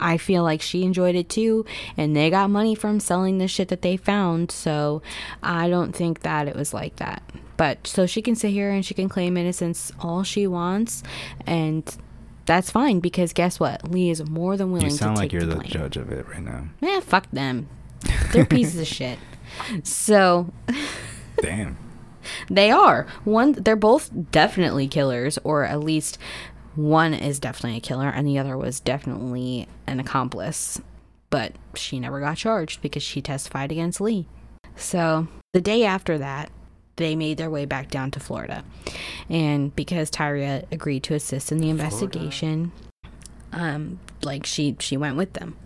[0.00, 1.64] I feel like she enjoyed it too,
[1.96, 4.50] and they got money from selling the shit that they found.
[4.50, 5.02] So
[5.44, 7.22] I don't think that it was like that.
[7.56, 11.04] But so she can sit here and she can claim innocence all she wants,
[11.46, 11.96] and
[12.46, 13.90] that's fine because guess what?
[13.90, 14.92] Lee is more than willing to.
[14.92, 16.68] You sound to like you're the the judge of it right now.
[16.80, 17.68] Man, fuck them.
[18.32, 19.18] They're pieces of shit.
[19.82, 20.52] So
[21.42, 21.76] Damn.
[22.48, 23.52] they are one.
[23.52, 26.18] They're both definitely killers, or at least
[26.74, 30.80] one is definitely a killer, and the other was definitely an accomplice.
[31.30, 34.28] But she never got charged because she testified against Lee.
[34.76, 36.50] So the day after that,
[36.96, 38.64] they made their way back down to Florida,
[39.28, 42.72] and because Tyria agreed to assist in the investigation,
[43.52, 45.56] um, like she she went with them.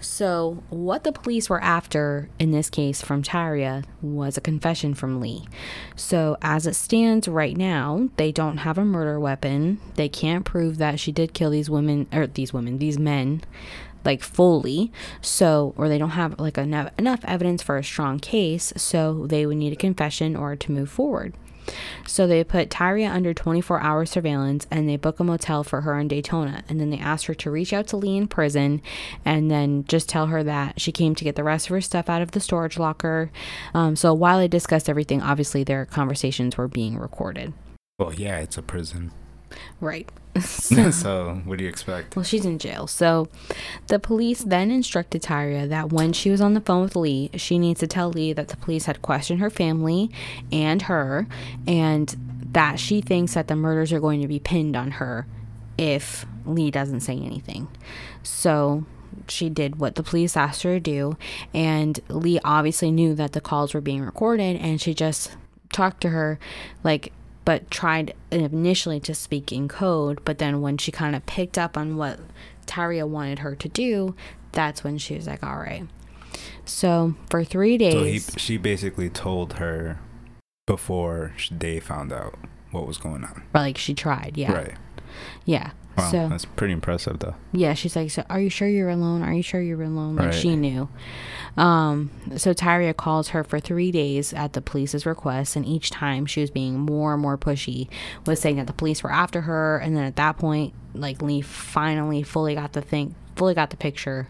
[0.00, 5.20] So, what the police were after in this case from Tyria was a confession from
[5.20, 5.46] Lee.
[5.94, 9.78] So, as it stands right now, they don't have a murder weapon.
[9.96, 13.42] They can't prove that she did kill these women, or these women, these men,
[14.04, 14.92] like fully.
[15.20, 18.72] So, or they don't have like enough, enough evidence for a strong case.
[18.76, 21.34] So, they would need a confession or to move forward.
[22.06, 25.98] So they put Tyria under 24 hour surveillance and they book a motel for her
[25.98, 26.64] in Daytona.
[26.68, 28.82] And then they asked her to reach out to Lee in prison
[29.24, 32.08] and then just tell her that she came to get the rest of her stuff
[32.08, 33.30] out of the storage locker.
[33.74, 37.52] Um, so while they discussed everything, obviously their conversations were being recorded.
[37.98, 39.12] Well, yeah, it's a prison.
[39.80, 40.08] Right.
[40.40, 42.14] so, what do you expect?
[42.14, 42.86] Well, she's in jail.
[42.86, 43.28] So
[43.88, 47.58] the police then instructed Tyria that when she was on the phone with Lee, she
[47.58, 50.10] needs to tell Lee that the police had questioned her family
[50.52, 51.26] and her,
[51.66, 52.16] and
[52.52, 55.26] that she thinks that the murders are going to be pinned on her
[55.76, 57.66] if Lee doesn't say anything.
[58.22, 58.84] So
[59.28, 61.16] she did what the police asked her to do,
[61.52, 65.36] and Lee obviously knew that the calls were being recorded, and she just
[65.72, 66.38] talked to her
[66.84, 67.12] like
[67.44, 70.20] but tried initially to speak in code.
[70.24, 72.18] But then when she kind of picked up on what
[72.66, 74.14] Tyria wanted her to do,
[74.52, 75.86] that's when she was like, all right.
[76.64, 79.98] So for three So he, days, she basically told her
[80.66, 82.38] before they found out
[82.70, 83.42] what was going on.
[83.52, 83.62] Right.
[83.62, 84.74] Like she tried, yeah, Right.
[85.44, 85.70] yeah.
[85.98, 87.34] Wow, so that's pretty impressive, though.
[87.52, 89.22] yeah, she's like, so are you sure you're alone?
[89.22, 90.16] Are you sure you're alone?
[90.16, 90.34] Like Right.
[90.34, 90.88] she knew.
[91.56, 96.26] Um, so Tyria calls her for three days at the police's request, and each time
[96.26, 97.88] she was being more and more pushy,
[98.26, 101.40] was saying that the police were after her, and then at that point, like Lee
[101.40, 104.28] finally fully got the thing, fully got the picture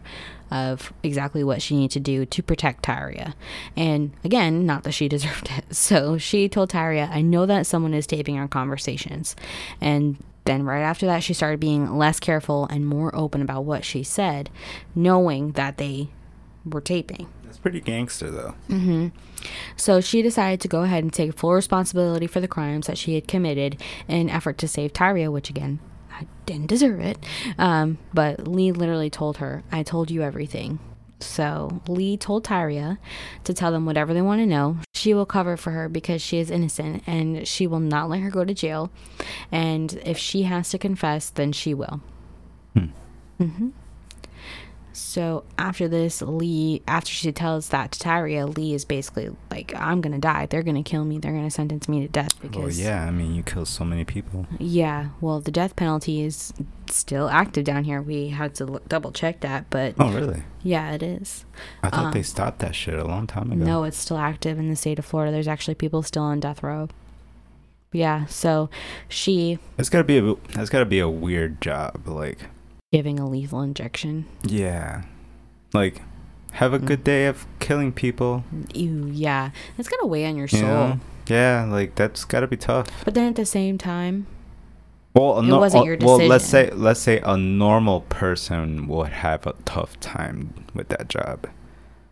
[0.50, 3.34] of exactly what she needed to do to protect Tyria.
[3.76, 5.76] And again, not that she deserved it.
[5.76, 9.36] So she told Tyria, I know that someone is taping our conversations.
[9.80, 13.84] And then right after that, she started being less careful and more open about what
[13.84, 14.50] she said,
[14.94, 16.08] knowing that they
[16.64, 17.28] were taping.
[17.44, 18.54] That's pretty gangster, though.
[19.76, 23.14] So she decided to go ahead and take full responsibility for the crimes that she
[23.14, 25.80] had committed in an effort to save Tyria, which again,
[26.12, 27.18] I didn't deserve it.
[27.58, 30.78] Um, but Lee literally told her, I told you everything.
[31.20, 32.98] So Lee told Tyria
[33.44, 34.78] to tell them whatever they want to know.
[34.94, 38.30] She will cover for her because she is innocent and she will not let her
[38.30, 38.90] go to jail.
[39.50, 42.00] And if she has to confess, then she will.
[43.38, 43.68] hmm
[45.00, 50.00] So after this, Lee, after she tells that to Tyria, Lee is basically like, I'm
[50.00, 50.46] going to die.
[50.46, 51.18] They're going to kill me.
[51.18, 52.78] They're going to sentence me to death Well, because.
[52.80, 54.46] yeah, I mean, you kill so many people.
[54.58, 56.52] Yeah, well, the death penalty is
[56.88, 58.00] still active down here.
[58.02, 60.42] We had to look, double check that, but Oh, really?
[60.62, 61.44] yeah, it is.
[61.82, 63.64] I thought Um, they stopped that shit a long time ago.
[63.64, 65.32] No, it's still active in the state of Florida.
[65.32, 66.88] There's actually people still on death row.
[67.92, 68.70] Yeah, so
[69.08, 72.06] she It's gotta be a that's gotta be a weird job.
[72.06, 72.38] Like
[72.92, 74.26] giving a lethal injection.
[74.42, 75.02] yeah,
[75.72, 76.02] like
[76.52, 76.86] have a Mm.
[76.86, 78.42] good day of killing people.
[78.74, 79.50] Ew, yeah.
[79.76, 80.68] That's got to weigh on your You soul.
[80.68, 81.00] know?
[81.28, 82.88] Yeah, like that's gotta be tough.
[83.04, 84.26] But then at the same time,
[85.14, 89.54] Well, no- wasn't uh, well, let's say let's say a normal person would have a
[89.64, 91.46] tough time with that job,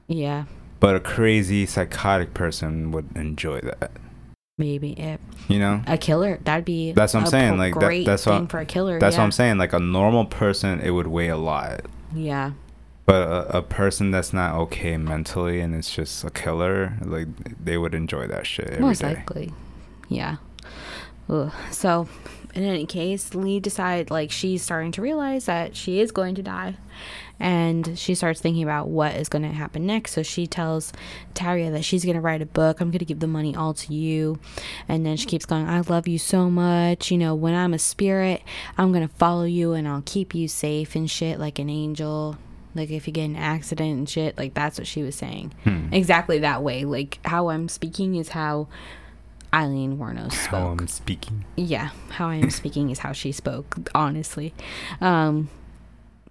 [0.07, 0.45] yeah,
[0.79, 3.91] but a crazy psychotic person would enjoy that.
[4.59, 6.39] Maybe it, You know, a killer.
[6.45, 8.99] That'd be That's what I'm saying, like, that- that's what- for a killer.
[8.99, 9.21] that's yeah.
[9.21, 9.59] what I'm saying.
[9.59, 11.83] Like a normal person, it would weigh a lot.
[12.15, 12.53] Yeah,
[13.07, 17.29] But a, a person that's not okay mentally and it's just a killer, like
[17.65, 18.83] they would enjoy that shit every day.
[18.83, 19.53] most likely.
[20.09, 20.37] Yeah.
[21.31, 21.53] Ugh.
[21.71, 22.09] So,
[22.55, 26.43] in any case, Lee decides like she's starting to realize that she is going to
[26.43, 26.77] die,
[27.41, 30.13] and she starts thinking about what is going to happen next.
[30.13, 30.93] So she tells
[31.35, 32.81] Tyria that she's going to write a book.
[32.81, 34.39] I'm going to give the money all to you,
[34.89, 35.69] and then she keeps going.
[35.69, 37.11] I love you so much.
[37.11, 38.43] You know, when I'm a spirit,
[38.77, 42.37] I'm going to follow you and I'll keep you safe and shit like an angel.
[42.75, 45.53] Like if you get in an accident and shit, like that's what she was saying.
[45.65, 45.93] Hmm.
[45.93, 46.85] Exactly that way.
[46.85, 48.69] Like how I'm speaking is how
[49.53, 50.69] Aileen Wuornos How.
[50.69, 51.45] I'm speaking.
[51.57, 54.55] Yeah, how I am speaking is how she spoke, honestly.
[55.01, 55.49] Um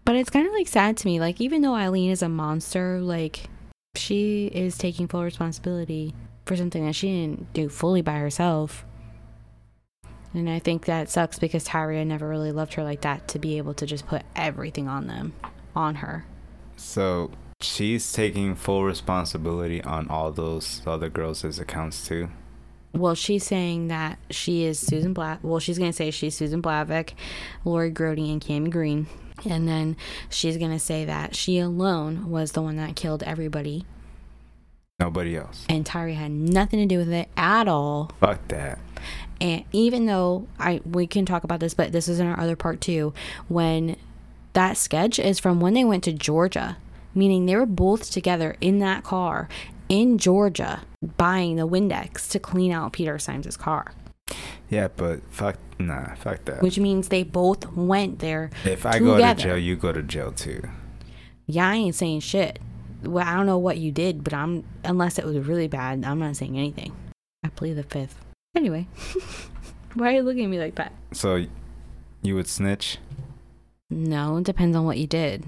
[0.07, 3.01] but it's kind of like sad to me like even though Aileen is a monster,
[3.01, 3.49] like
[3.97, 6.15] she is taking full responsibility
[6.45, 8.85] for something that she didn't do fully by herself.
[10.33, 13.57] And I think that sucks because Tyria never really loved her like that to be
[13.57, 15.33] able to just put everything on them,
[15.75, 16.25] on her.
[16.77, 22.29] So she's taking full responsibility on all those other girls' accounts too.
[22.93, 25.39] Well, she's saying that she is Susan Black.
[25.43, 27.11] Well, she's going to say she's Susan Blahovec,
[27.65, 29.07] Lori Grody, and Cami Green.
[29.45, 29.95] And then
[30.29, 33.85] she's going to say that she alone was the one that killed everybody.
[34.99, 35.65] Nobody else.
[35.69, 38.11] And Tyria had nothing to do with it at all.
[38.19, 38.79] Fuck that.
[39.39, 42.55] And even though I we can talk about this, but this is in our other
[42.55, 43.13] part too,
[43.47, 43.95] when
[44.53, 46.77] that sketch is from when they went to Georgia,
[47.13, 49.47] meaning they were both together in that car
[49.87, 50.81] in Georgia
[51.17, 53.93] buying the Windex to clean out Peter Siems' car.
[54.69, 56.61] Yeah, but fuck nah, fuck that.
[56.61, 58.49] which means they both went there.
[58.65, 60.61] if I go to jail, you go to jail too.
[61.45, 62.59] Yeah, I ain't saying shit.
[63.03, 66.19] Well, I don't know what you did, but I'm unless it was really bad, I'm
[66.19, 66.93] not saying anything.
[67.43, 68.19] I plead the fifth.
[68.55, 68.87] Anyway,
[69.93, 70.91] why are you looking at me like that?
[71.13, 71.45] So
[72.21, 72.97] you would snitch?
[73.89, 75.45] No, it depends on what you did.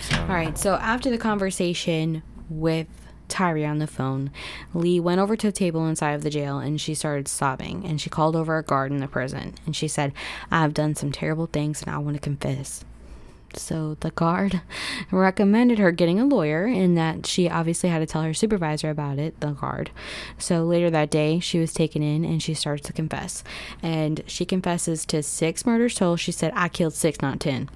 [0.00, 2.86] So, All right, so after the conversation with
[3.32, 4.30] Tyree on the phone,
[4.74, 7.84] Lee went over to a table inside of the jail and she started sobbing.
[7.86, 10.12] And she called over a guard in the prison and she said,
[10.50, 12.84] I've done some terrible things and I want to confess.
[13.54, 14.60] So the guard
[15.10, 19.18] recommended her getting a lawyer and that she obviously had to tell her supervisor about
[19.18, 19.90] it, the guard.
[20.36, 23.42] So later that day, she was taken in and she starts to confess.
[23.82, 26.16] And she confesses to six murders total.
[26.16, 27.70] She said, I killed six, not ten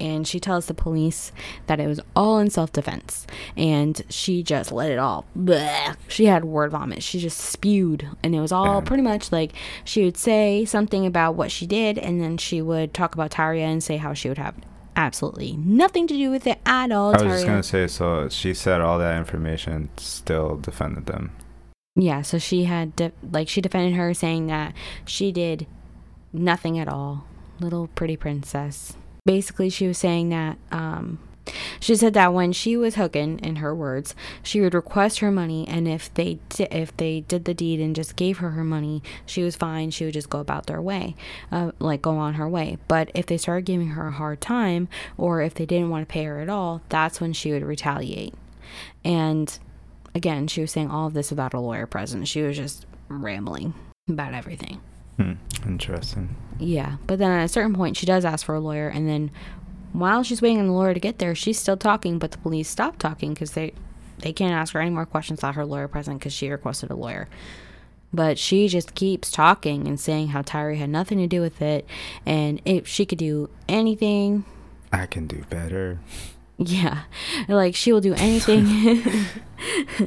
[0.00, 1.32] and she tells the police
[1.66, 5.96] that it was all in self-defense and she just let it all bleh.
[6.08, 9.52] she had word vomit she just spewed and it was all pretty much like
[9.84, 13.62] she would say something about what she did and then she would talk about Tyria
[13.62, 14.54] and say how she would have
[14.98, 18.52] absolutely nothing to do with it at all I was just gonna say, so she
[18.52, 21.30] said all that information, still defended them.
[21.94, 25.66] Yeah, so she had de- like she defended her saying that she did
[26.32, 27.24] nothing at all.
[27.60, 28.96] Little pretty princess.
[29.28, 31.18] Basically, she was saying that um
[31.80, 35.66] she said that when she was hooking, in her words, she would request her money,
[35.68, 39.02] and if they di- if they did the deed and just gave her her money,
[39.26, 39.90] she was fine.
[39.90, 41.14] She would just go about their way,
[41.52, 42.78] uh, like go on her way.
[42.88, 44.88] But if they started giving her a hard time,
[45.18, 48.34] or if they didn't want to pay her at all, that's when she would retaliate.
[49.04, 49.58] And
[50.14, 52.28] again, she was saying all of this without a lawyer present.
[52.28, 53.74] She was just rambling
[54.08, 54.80] about everything.
[55.18, 55.32] Hmm.
[55.66, 56.36] Interesting.
[56.58, 59.30] Yeah, but then at a certain point, she does ask for a lawyer, and then
[59.92, 62.68] while she's waiting on the lawyer to get there, she's still talking, but the police
[62.68, 63.72] stop talking because they
[64.20, 66.94] they can't ask her any more questions without her lawyer present because she requested a
[66.96, 67.28] lawyer.
[68.12, 71.86] But she just keeps talking and saying how Tyree had nothing to do with it,
[72.24, 74.44] and if she could do anything,
[74.92, 75.98] I can do better.
[76.58, 77.02] yeah,
[77.48, 78.66] like she will do anything.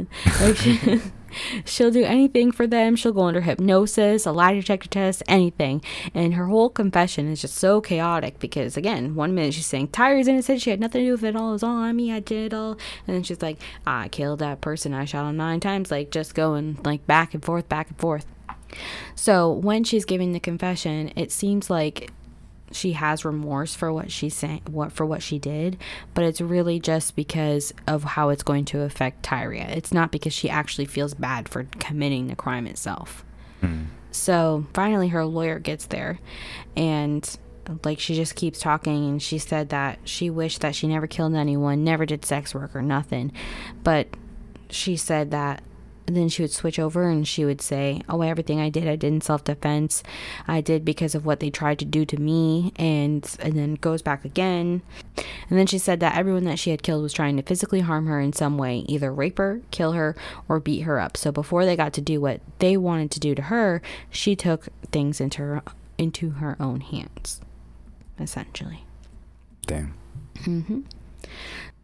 [0.42, 0.80] like she,
[1.66, 2.96] she'll do anything for them.
[2.96, 5.82] She'll go under hypnosis, a lie detector test, anything.
[6.14, 10.28] And her whole confession is just so chaotic because again, one minute she's saying Tyree's
[10.28, 12.20] innocent, she had nothing to do with it all, it was all on me, I
[12.20, 12.72] did it all.
[13.08, 16.36] And then she's like, I killed that person, I shot him nine times, like just
[16.36, 18.26] going like back and forth, back and forth.
[19.16, 22.12] So when she's giving the confession, it seems like
[22.76, 25.78] she has remorse for what she's saying what for what she did
[26.14, 30.34] but it's really just because of how it's going to affect Tyria it's not because
[30.34, 33.24] she actually feels bad for committing the crime itself
[33.62, 33.84] Hmm.
[34.12, 36.20] So finally, her lawyer gets there,
[36.76, 37.38] and
[37.86, 41.36] like she just keeps talking and she said that she wished that she never killed
[41.36, 43.32] anyone never did sex work or nothing
[43.84, 44.08] but
[44.70, 45.64] she said that
[46.08, 48.96] and then she would switch over and she would say oh everything i did i
[48.96, 50.04] did in self-defense.
[50.48, 52.72] I did because of what they tried to do to me.
[52.78, 54.82] And and then goes back again.
[55.50, 58.08] And then she said that everyone that she had killed was trying to physically harm
[58.08, 60.16] her in some way either rape her kill her
[60.48, 61.18] or beat her up.
[61.18, 64.68] So before they got to do what they wanted to do to her she took
[64.92, 65.62] things into her
[65.98, 67.42] into her own hands
[68.20, 68.86] essentially.
[69.68, 69.94] Damn.
[70.44, 70.82] hmm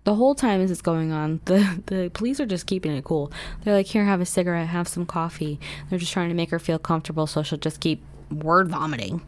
[0.08, 3.30] The whole time this is going on, the the police are just keeping it cool.
[3.64, 6.60] They're like, "Here, have a cigarette, have some coffee." They're just trying to make her
[6.60, 8.02] feel comfortable, so she'll just keep
[8.32, 9.22] word vomiting.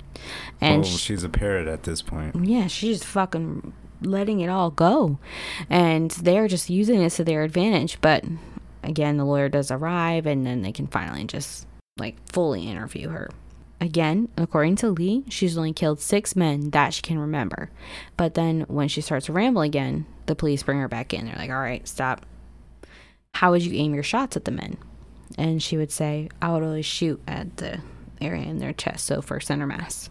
[0.62, 2.46] And oh, she's a parrot at this point.
[2.46, 5.20] Yeah, she's fucking letting it all go,
[5.70, 8.00] and they're just using this to their advantage.
[8.00, 8.24] But
[8.82, 11.68] again, the lawyer does arrive, and then they can finally just
[11.98, 13.30] like fully interview her.
[13.82, 17.70] Again, according to Lee, she's only killed six men that she can remember.
[18.16, 21.26] But then when she starts to ramble again, the police bring her back in.
[21.26, 22.26] They're like, all right, stop.
[23.34, 24.78] How would you aim your shots at the men?
[25.38, 27.80] And she would say, I would always shoot at the
[28.22, 30.10] area in their chest, so for center mass.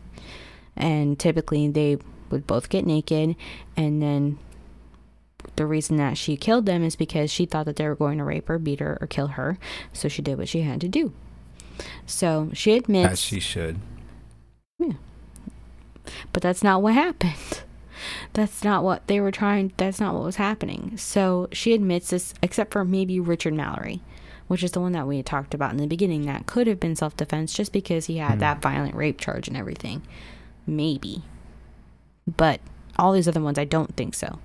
[0.77, 1.99] And typically they
[2.31, 3.37] would both get naked.
[3.77, 4.39] And then
[5.57, 8.25] the reason that she killed them is because she thought that they were going to
[8.25, 9.57] rape her, beat her, or kill her.
[9.93, 11.13] So she did what she had to do.
[12.07, 13.13] So she admits.
[13.13, 13.79] As she should.
[14.81, 14.95] Yeah.
[16.33, 17.63] But that's not what happened.
[18.33, 19.73] That's not what they were trying.
[19.77, 20.97] That's not what was happening.
[20.97, 24.01] So she admits this, except for maybe Richard Mallory,
[24.47, 26.81] which is the one that we had talked about in the beginning that could have
[26.81, 28.41] been self defense just because he had mm.
[28.41, 30.03] that violent rape charge and everything.
[30.67, 31.23] Maybe.
[32.27, 32.61] But
[32.99, 34.39] all these other ones, I don't think so.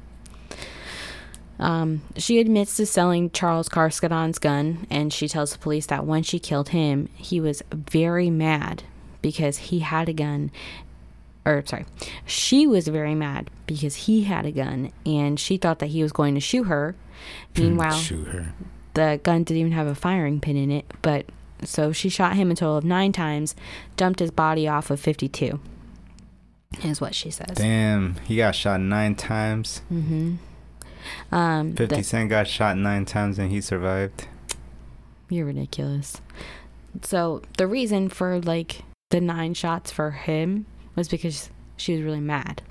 [1.59, 6.23] Um, she admits to selling Charles Carskaddon's gun, and she tells the police that when
[6.23, 8.83] she killed him, he was very mad
[9.21, 10.51] because he had a gun.
[11.45, 11.85] Or, sorry,
[12.25, 16.11] she was very mad because he had a gun, and she thought that he was
[16.11, 16.95] going to shoot her.
[17.57, 18.53] Meanwhile, shoot her.
[18.93, 21.25] the gun didn't even have a firing pin in it, but
[21.63, 23.55] so she shot him a total of nine times,
[23.97, 25.59] dumped his body off of 52,
[26.83, 27.55] is what she says.
[27.55, 29.81] Damn, he got shot nine times.
[29.91, 30.35] Mm hmm.
[31.35, 34.27] Um, 50 the, Cent got shot nine times and he survived.
[35.29, 36.21] You're ridiculous.
[37.01, 40.65] So the reason for like the nine shots for him
[40.95, 42.61] was because she was really mad.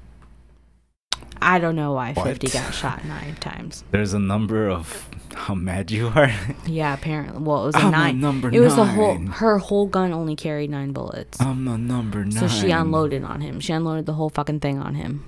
[1.40, 2.26] I don't know why what?
[2.26, 3.84] 50 got shot nine times.
[3.90, 6.30] There's a number of how mad you are.
[6.66, 7.42] yeah, apparently.
[7.42, 8.14] Well, it was a I'm nine.
[8.16, 8.86] A number it was nine.
[8.86, 9.18] the whole.
[9.26, 11.40] Her whole gun only carried nine bullets.
[11.40, 12.32] I'm a number nine.
[12.32, 13.58] So she unloaded on him.
[13.60, 15.24] She unloaded the whole fucking thing on him.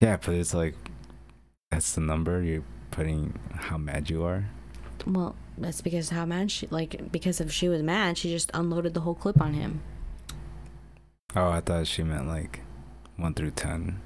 [0.00, 0.74] Yeah, but it's like
[1.70, 4.46] that's the number you're putting how mad you are.
[5.06, 8.94] Well, that's because how mad she like because if she was mad, she just unloaded
[8.94, 9.80] the whole clip on him.
[11.36, 12.60] Oh, I thought she meant like
[13.16, 14.00] one through ten.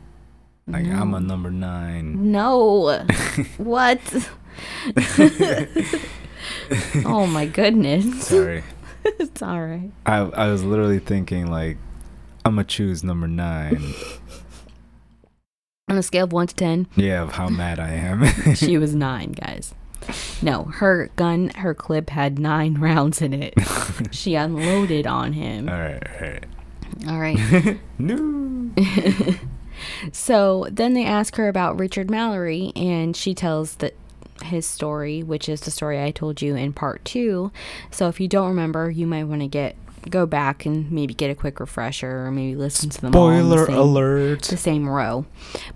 [0.67, 0.97] Like no.
[0.97, 2.33] I'm a number nine.
[2.33, 3.05] No.
[3.59, 4.01] what?
[7.05, 8.27] oh my goodness.
[8.27, 8.65] Sorry.
[9.05, 9.91] it's all right.
[10.07, 11.77] I I was literally thinking like
[12.45, 13.95] I'm gonna choose number nine
[15.89, 18.95] on a scale of 1 to 10 yeah of how mad i am she was
[18.95, 19.75] 9 guys
[20.41, 23.53] no her gun her clip had 9 rounds in it
[24.11, 26.47] she unloaded on him all right all right
[27.09, 27.79] all right.
[27.99, 28.71] No.
[30.13, 33.95] So then they ask her about richard mallory and she tells that
[34.45, 37.51] his story which is the story i told you in part two.
[37.91, 39.75] So if you don't remember you might want to get
[40.11, 43.79] go back and maybe get a quick refresher or maybe listen to them Spoiler the
[43.79, 44.43] alert.
[44.43, 45.27] The same row.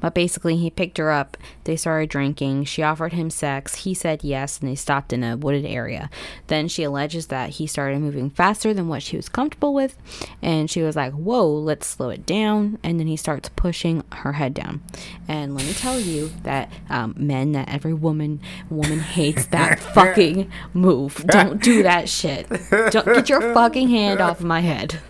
[0.00, 1.36] But basically, he picked her up.
[1.64, 2.64] They started drinking.
[2.64, 3.76] She offered him sex.
[3.76, 6.10] He said yes, and they stopped in a wooded area.
[6.48, 9.96] Then she alleges that he started moving faster than what she was comfortable with,
[10.42, 14.34] and she was like, "Whoa, let's slow it down." And then he starts pushing her
[14.34, 14.82] head down.
[15.28, 20.50] And let me tell you that um, men, that every woman woman hates that fucking
[20.74, 21.24] move.
[21.26, 22.48] Don't do that shit.
[22.70, 25.00] Don't get your fucking hand hand off my head.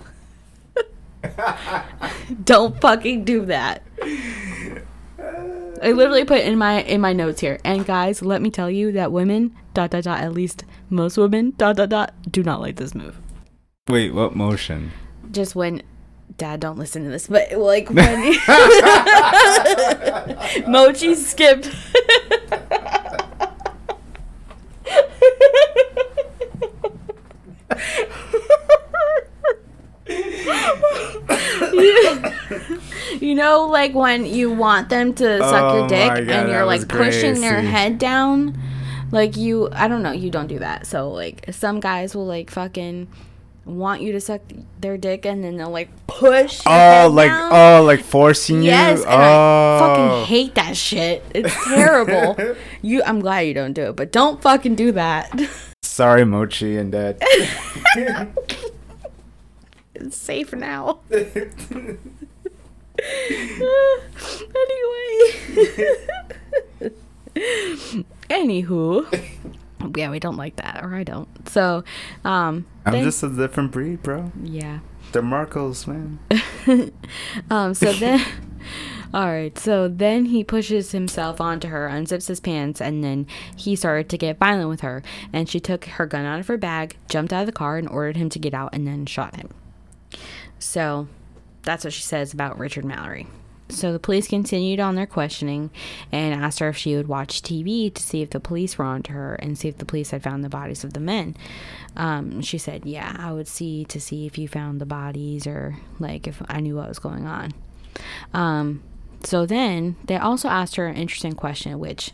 [2.44, 3.82] Don't fucking do that.
[5.82, 7.58] I literally put in my in my notes here.
[7.64, 11.52] And guys, let me tell you that women dot dot dot at least most women
[11.58, 13.18] dot dot dot do not like this move.
[13.88, 14.92] Wait, what motion?
[15.30, 15.82] Just when
[16.38, 18.34] Dad, don't listen to this, but like when
[20.70, 21.70] Mochi skipped
[33.20, 36.64] you know, like when you want them to suck oh your dick God, and you're
[36.64, 38.60] like pushing their head down.
[39.12, 40.86] Like you, I don't know, you don't do that.
[40.86, 43.08] So like some guys will like fucking
[43.66, 44.40] want you to suck
[44.80, 46.62] their dick and then they'll like push.
[46.66, 47.50] Oh, like down.
[47.52, 49.04] oh, like forcing Yes, you.
[49.06, 49.78] and I oh.
[49.78, 51.24] fucking hate that shit.
[51.34, 52.36] It's terrible.
[52.82, 55.32] you, I'm glad you don't do it, but don't fucking do that.
[55.82, 57.22] Sorry, Mochi and Dad.
[60.00, 61.00] it's safe now.
[61.10, 61.30] anyway.
[68.30, 69.22] Anywho.
[69.94, 71.28] Yeah, we don't like that, or I don't.
[71.48, 71.84] So,
[72.24, 74.32] um, I'm then- just a different breed, bro.
[74.42, 74.80] yeah.
[75.12, 76.18] The Marcos, man.
[77.50, 78.20] Um, so then,
[79.14, 79.56] all right.
[79.56, 84.18] So then he pushes himself onto her, unzips his pants, and then he started to
[84.18, 85.02] get violent with her.
[85.32, 87.88] And she took her gun out of her bag, jumped out of the car, and
[87.88, 89.50] ordered him to get out, and then shot him.
[90.58, 91.08] So
[91.62, 93.26] that's what she says about Richard Mallory.
[93.68, 95.70] So the police continued on their questioning
[96.12, 99.12] and asked her if she would watch TV to see if the police were onto
[99.12, 101.36] her and see if the police had found the bodies of the men.
[101.96, 105.76] Um, she said, "Yeah, I would see to see if you found the bodies or
[105.98, 107.52] like if I knew what was going on."
[108.32, 108.82] Um,
[109.24, 112.12] so then they also asked her an interesting question, which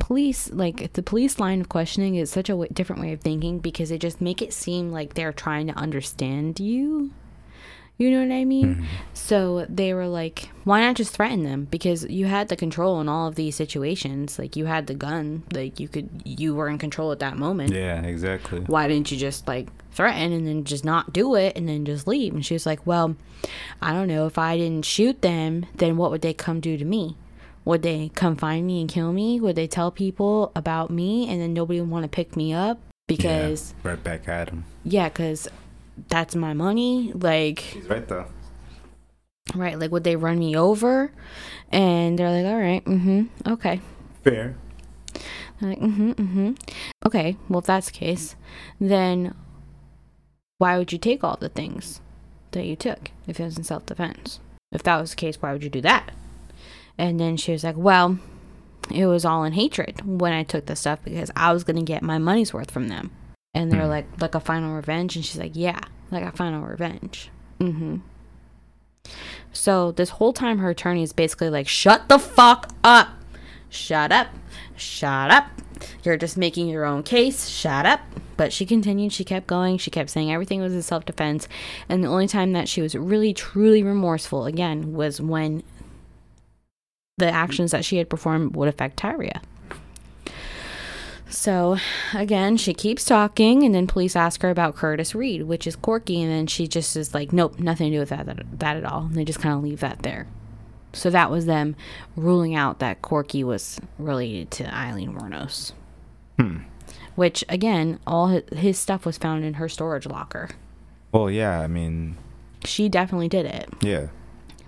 [0.00, 3.58] police like the police line of questioning is such a w- different way of thinking
[3.60, 7.12] because they just make it seem like they're trying to understand you
[7.98, 8.84] you know what i mean mm-hmm.
[9.12, 13.08] so they were like why not just threaten them because you had the control in
[13.08, 16.78] all of these situations like you had the gun like you could you were in
[16.78, 18.60] control at that moment Yeah, exactly.
[18.60, 22.06] why didn't you just like threaten and then just not do it and then just
[22.06, 22.32] leave?
[22.32, 23.16] And she was like, well,
[23.82, 24.26] I don't know.
[24.26, 27.16] If I didn't shoot them, then what would they come do to me?
[27.64, 29.38] Would they come find me and kill me?
[29.40, 32.78] Would they tell people about me and then nobody would want to pick me up?
[33.06, 34.64] Because, yeah, right back at him.
[34.84, 35.48] yeah, because
[36.08, 37.12] that's my money.
[37.14, 38.26] Like, He's right though.
[39.54, 41.10] right, like, would they run me over?
[41.72, 43.80] And they're like, all right, mm hmm, okay.
[44.24, 44.54] Fair.
[45.60, 46.52] They're like, mm-hmm, mm-hmm.
[47.04, 48.36] Okay, well, if that's the case,
[48.80, 49.34] then
[50.58, 52.00] why would you take all the things
[52.52, 54.40] that you took if it was in self defense?
[54.72, 56.12] If that was the case, why would you do that?
[57.00, 58.18] And then she was like, well,
[58.92, 61.82] it was all in hatred when I took the stuff because I was going to
[61.82, 63.10] get my money's worth from them.
[63.54, 63.88] And they're Hmm.
[63.88, 65.16] like, like a final revenge.
[65.16, 65.80] And she's like, yeah,
[66.10, 67.30] like a final revenge.
[67.58, 67.96] Mm-hmm.
[69.52, 73.08] So this whole time, her attorney is basically like, shut the fuck up.
[73.70, 74.28] Shut up.
[74.76, 75.46] Shut up.
[76.04, 77.48] You're just making your own case.
[77.48, 78.00] Shut up.
[78.36, 79.12] But she continued.
[79.12, 79.78] She kept going.
[79.78, 81.48] She kept saying everything was in self defense.
[81.88, 85.62] And the only time that she was really, truly remorseful, again, was when
[87.20, 89.40] the actions that she had performed would affect Tyria.
[91.28, 91.76] So,
[92.12, 96.20] again, she keeps talking, and then police ask her about Curtis Reed, which is Corky,
[96.20, 98.84] and then she just is like, nope, nothing to do with that, that, that at
[98.84, 99.02] all.
[99.02, 100.26] And they just kind of leave that there.
[100.92, 101.76] So that was them
[102.16, 105.70] ruling out that Corky was related to Aileen Wuornos.
[106.36, 106.58] Hmm.
[107.14, 110.50] Which, again, all his, his stuff was found in her storage locker.
[111.12, 111.60] Well, yeah.
[111.60, 112.16] I mean,
[112.64, 114.08] She definitely did it, yeah.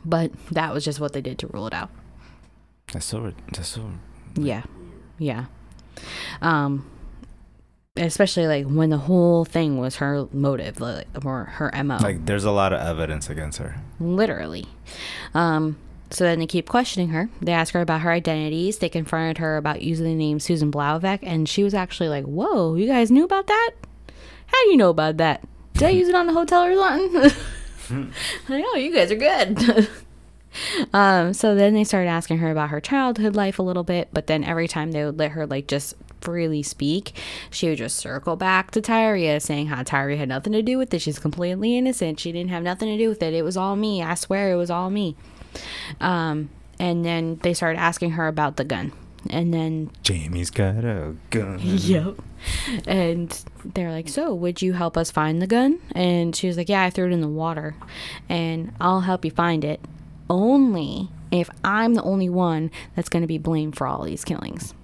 [0.05, 1.91] but that was just what they did to rule it out.
[2.93, 3.33] That's so.
[3.53, 3.91] That's so.
[4.37, 4.63] Yeah.
[5.19, 5.47] Yeah.
[6.41, 6.87] Um
[7.97, 11.99] especially like when the whole thing was her motive like or her MO.
[11.99, 13.77] Like, there's a lot of evidence against her.
[14.01, 14.67] literally.
[15.35, 15.77] Um
[16.11, 17.31] so then they keep questioning her.
[17.41, 18.79] They ask her about her identities.
[18.79, 22.75] They confronted her about using the name Susan Blahovec, and she was actually like, "Whoa,
[22.75, 23.71] you guys knew about that?
[24.47, 25.43] How do you know about that?
[25.73, 27.33] Did I use it on the hotel or something?"
[28.49, 29.89] like, "Oh, you guys are good."
[30.93, 34.27] um, so then they started asking her about her childhood life a little bit, but
[34.27, 37.13] then every time they would let her like just freely speak,
[37.51, 40.93] she would just circle back to Tyria, saying how Tyria had nothing to do with
[40.95, 41.01] it.
[41.01, 42.21] She's completely innocent.
[42.21, 43.35] She didn't have nothing to do with it.
[43.35, 44.03] It was all me.
[44.03, 45.17] I swear it was all me.
[46.01, 48.93] Um, and then they started asking her about the gun.
[49.31, 51.61] And then Jamie's got a gun.
[51.63, 52.17] Yep.
[52.89, 55.79] And they're like, So, would you help us find the gun?
[55.95, 57.77] And she was like, Yeah, I threw it in the water.
[58.29, 59.81] And I'll help you find it
[60.33, 64.75] only if I'm the only one that's going to be blamed for all these killings.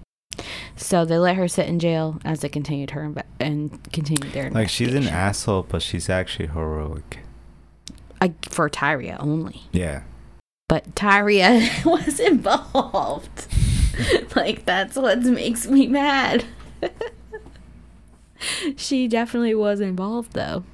[0.77, 4.69] So they let her sit in jail as they continued her and continued their Like,
[4.69, 7.21] she's an asshole, but she's actually heroic.
[8.21, 9.63] I, for Tyria only.
[9.73, 10.03] Yeah.
[10.69, 13.47] But Tyria was involved.
[14.37, 16.45] like that's what makes me mad.
[18.77, 20.65] she definitely was involved though.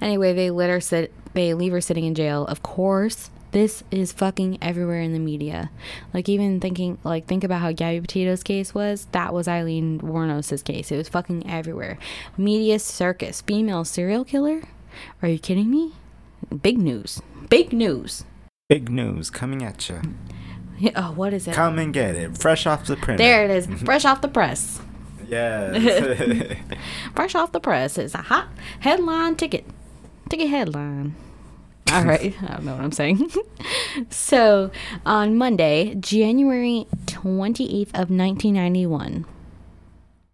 [0.00, 2.46] Anyway, they let her sit they leave her sitting in jail.
[2.46, 5.70] Of course, this is fucking everywhere in the media.
[6.12, 9.06] Like even thinking like think about how Gabby Petito's case was.
[9.12, 10.92] That was Aileen Wuornos's case.
[10.92, 11.96] It was fucking everywhere.
[12.36, 13.40] Media circus.
[13.40, 14.64] Female serial killer?
[15.22, 15.94] Are you kidding me?
[16.60, 17.22] Big news.
[17.48, 18.24] Big news.
[18.68, 20.02] Big news coming at you.
[20.94, 21.54] Oh, what is it?
[21.54, 22.36] Come and get it.
[22.36, 23.16] Fresh off the printer.
[23.16, 24.82] There it is, fresh off the press.
[25.26, 25.72] Yeah.
[27.16, 27.96] Fresh off the press.
[27.96, 28.48] It's a hot
[28.80, 29.64] headline ticket.
[30.28, 31.16] Ticket headline.
[31.92, 32.34] All right.
[32.42, 33.30] I don't know what I'm saying.
[34.10, 34.70] so,
[35.04, 39.24] on Monday, January 28th of 1991,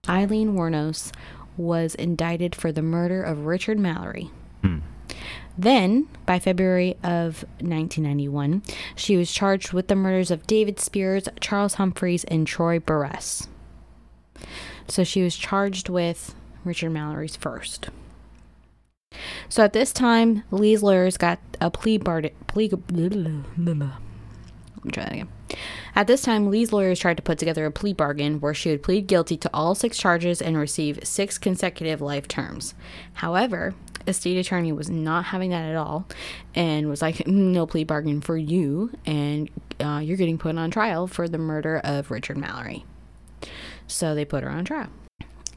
[0.09, 1.13] Aileen Wuornos
[1.57, 4.31] was indicted for the murder of Richard Mallory.
[4.63, 4.79] Hmm.
[5.57, 8.63] Then, by February of 1991,
[8.97, 13.49] she was charged with the murders of David Spears, Charles Humphreys, and Troy Burress.
[14.89, 16.35] So she was charged with
[16.65, 17.91] Richard Mallory's first.
[19.49, 22.71] So at this time, Lee's lawyers got a plea bar- plea.
[24.85, 25.29] That again.
[25.95, 28.83] At this time, Lee's lawyers tried to put together a plea bargain where she would
[28.83, 32.75] plead guilty to all six charges and receive six consecutive life terms.
[33.15, 33.75] However,
[34.07, 36.09] a state attorney was not having that at all
[36.55, 41.07] and was like, no plea bargain for you, and uh, you're getting put on trial
[41.07, 42.85] for the murder of Richard Mallory.
[43.87, 44.89] So they put her on trial.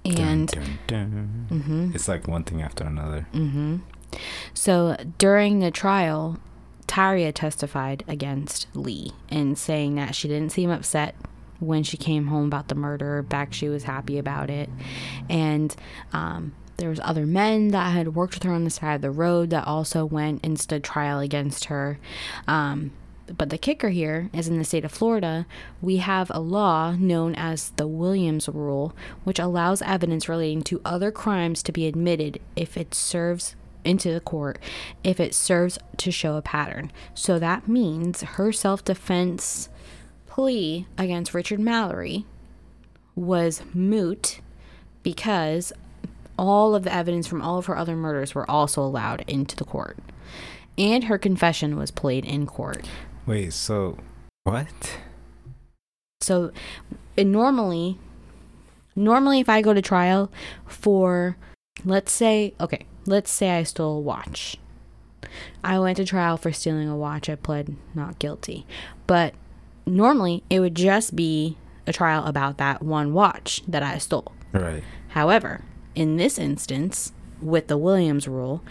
[0.05, 1.59] And Dun, dun, dun.
[1.89, 1.95] Mhm.
[1.95, 3.27] it's like one thing after another.
[3.31, 3.77] hmm
[4.53, 6.37] So during the trial,
[6.87, 11.15] Tyria testified against Lee and saying that she didn't seem upset
[11.59, 13.21] when she came home about the murder.
[13.23, 14.69] Back, she was happy about it,
[15.29, 15.75] and
[16.13, 19.09] um, there was other men that had worked with her on the side of the
[19.11, 21.97] road that also went and stood trial against her.
[22.47, 22.91] Um,
[23.27, 25.45] but the kicker here is in the state of Florida,
[25.81, 31.11] we have a law known as the Williams Rule, which allows evidence relating to other
[31.11, 34.59] crimes to be admitted if it serves into the court,
[35.03, 36.91] if it serves to show a pattern.
[37.13, 39.69] So that means her self defense
[40.27, 42.25] plea against Richard Mallory
[43.15, 44.41] was moot
[45.03, 45.71] because
[46.37, 49.63] all of the evidence from all of her other murders were also allowed into the
[49.63, 49.97] court.
[50.77, 52.89] And her confession was played in court.
[53.25, 53.97] Wait, so
[54.43, 54.99] what?
[56.21, 56.51] So,
[57.17, 57.97] normally,
[58.95, 60.31] normally if I go to trial
[60.67, 61.37] for,
[61.83, 64.57] let's say, okay, let's say I stole a watch.
[65.63, 67.29] I went to trial for stealing a watch.
[67.29, 68.65] I pled not guilty.
[69.07, 69.33] But
[69.85, 71.57] normally it would just be
[71.87, 74.31] a trial about that one watch that I stole.
[74.53, 74.83] Right.
[75.09, 75.63] However,
[75.93, 77.11] in this instance,
[77.41, 78.63] with the Williams rule,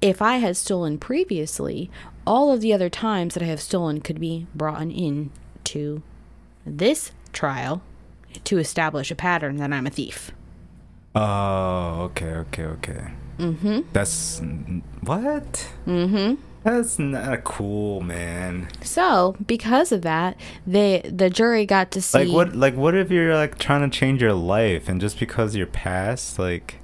[0.00, 1.90] if I had stolen previously,
[2.26, 5.30] all of the other times that I have stolen could be brought in
[5.64, 6.02] to
[6.64, 7.82] this trial
[8.44, 10.32] to establish a pattern that I'm a thief.
[11.14, 13.12] Oh, okay, okay, okay.
[13.38, 13.80] Mm-hmm.
[13.92, 14.40] That's
[15.00, 15.68] what?
[15.86, 16.34] Mm-hmm.
[16.62, 18.68] That's not cool, man.
[18.82, 20.36] So, because of that,
[20.66, 22.56] they the jury got to see Like what?
[22.56, 26.38] Like what if you're like trying to change your life, and just because you're past,
[26.38, 26.80] like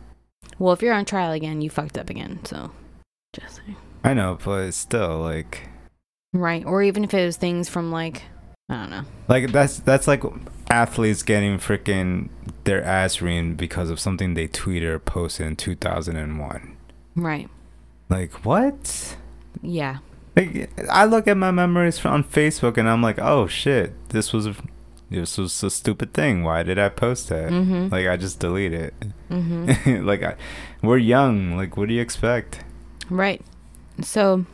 [0.58, 2.44] Well, if you're on trial again, you fucked up again.
[2.44, 2.70] So,
[3.32, 3.76] just saying.
[4.04, 5.68] I know, but still like
[6.34, 6.64] Right.
[6.64, 8.22] Or even if it was things from like
[8.68, 9.02] I don't know.
[9.28, 10.22] like that's that's like
[10.70, 12.30] athletes getting freaking
[12.64, 16.76] their ass reamed because of something they tweeted or posted in 2001.
[17.16, 17.48] Right.
[18.08, 19.16] Like what?
[19.60, 19.98] Yeah.
[20.36, 24.32] Like I look at my memories from- on Facebook and I'm like, oh shit, this
[24.32, 24.48] was
[25.10, 26.42] this was a stupid thing.
[26.42, 27.50] Why did I post that?
[27.50, 27.88] Mm-hmm.
[27.92, 28.94] Like I just delete it.
[29.30, 30.06] mm-hmm.
[30.06, 30.36] like I,
[30.82, 31.56] we're young.
[31.58, 32.64] Like what do you expect?
[33.10, 33.42] Right.
[34.02, 34.46] So,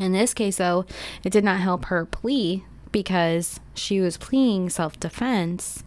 [0.00, 0.84] in this case, though,
[1.24, 5.84] it did not help her plea because she was pleading self defense,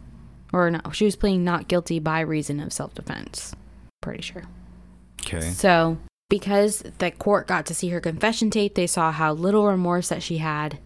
[0.52, 3.54] or no, she was pleading not guilty by reason of self defense.
[4.00, 4.44] Pretty sure.
[5.22, 5.50] Okay.
[5.50, 5.98] So,
[6.28, 10.22] because the court got to see her confession tape, they saw how little remorse that
[10.22, 10.78] she had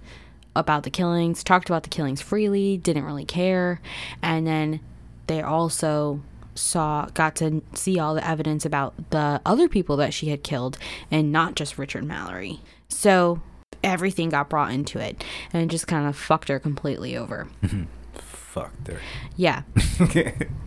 [0.56, 3.80] about the killings, talked about the killings freely, didn't really care.
[4.22, 4.80] And then
[5.26, 6.20] they also
[6.54, 10.78] saw, got to see all the evidence about the other people that she had killed
[11.10, 12.60] and not just Richard Mallory.
[12.88, 13.40] So,
[13.82, 17.48] everything got brought into it and it just kind of fucked her completely over.
[18.14, 19.00] Fucked her.
[19.36, 19.62] Yeah.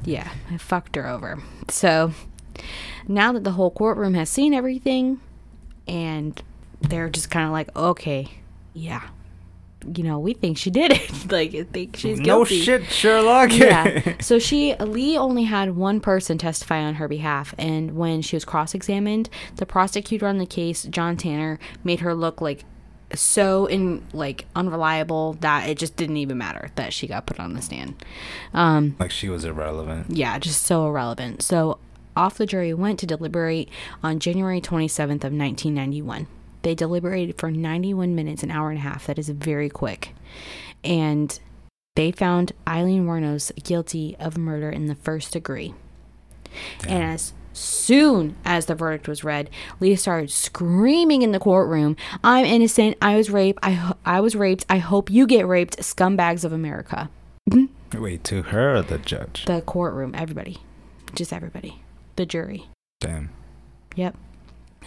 [0.04, 1.42] Yeah, I fucked her over.
[1.68, 2.14] So
[3.10, 5.20] now that the whole courtroom has seen everything
[5.86, 6.42] and
[6.80, 8.30] they're just kind of like, okay,
[8.74, 9.10] yeah,
[9.96, 11.32] you know, we think she did it.
[11.32, 12.58] like, I think she's guilty.
[12.60, 13.52] no shit, Sherlock.
[13.54, 14.16] yeah.
[14.22, 17.54] So she, Lee only had one person testify on her behalf.
[17.58, 22.14] And when she was cross examined, the prosecutor on the case, John Tanner, made her
[22.14, 22.66] look like
[23.14, 27.54] so in like unreliable that it just didn't even matter that she got put on
[27.54, 27.96] the stand.
[28.54, 30.08] Um, like she was irrelevant.
[30.10, 31.42] yeah, just so irrelevant.
[31.42, 31.80] So
[32.18, 33.70] off the jury went to deliberate
[34.04, 36.28] on January 27th of 1991.
[36.64, 39.08] They deliberated for 91 minutes, an hour and a half.
[39.08, 40.14] That is very quick.
[40.84, 41.40] And
[41.96, 45.74] they found Aileen Wuornos guilty of murder in the first degree.
[46.88, 49.50] And as soon as the verdict was read,
[49.80, 52.98] Leah started screaming in the courtroom, "I'm innocent.
[53.02, 53.60] I was raped.
[53.64, 54.66] I ho- I was raped.
[54.70, 57.10] I hope you get raped, scumbags of America."
[57.94, 59.46] Wait, to her the judge?
[59.46, 60.58] The courtroom, everybody.
[61.16, 61.82] Just everybody.
[62.16, 62.68] The jury.
[63.00, 63.30] Damn.
[63.96, 64.16] Yep.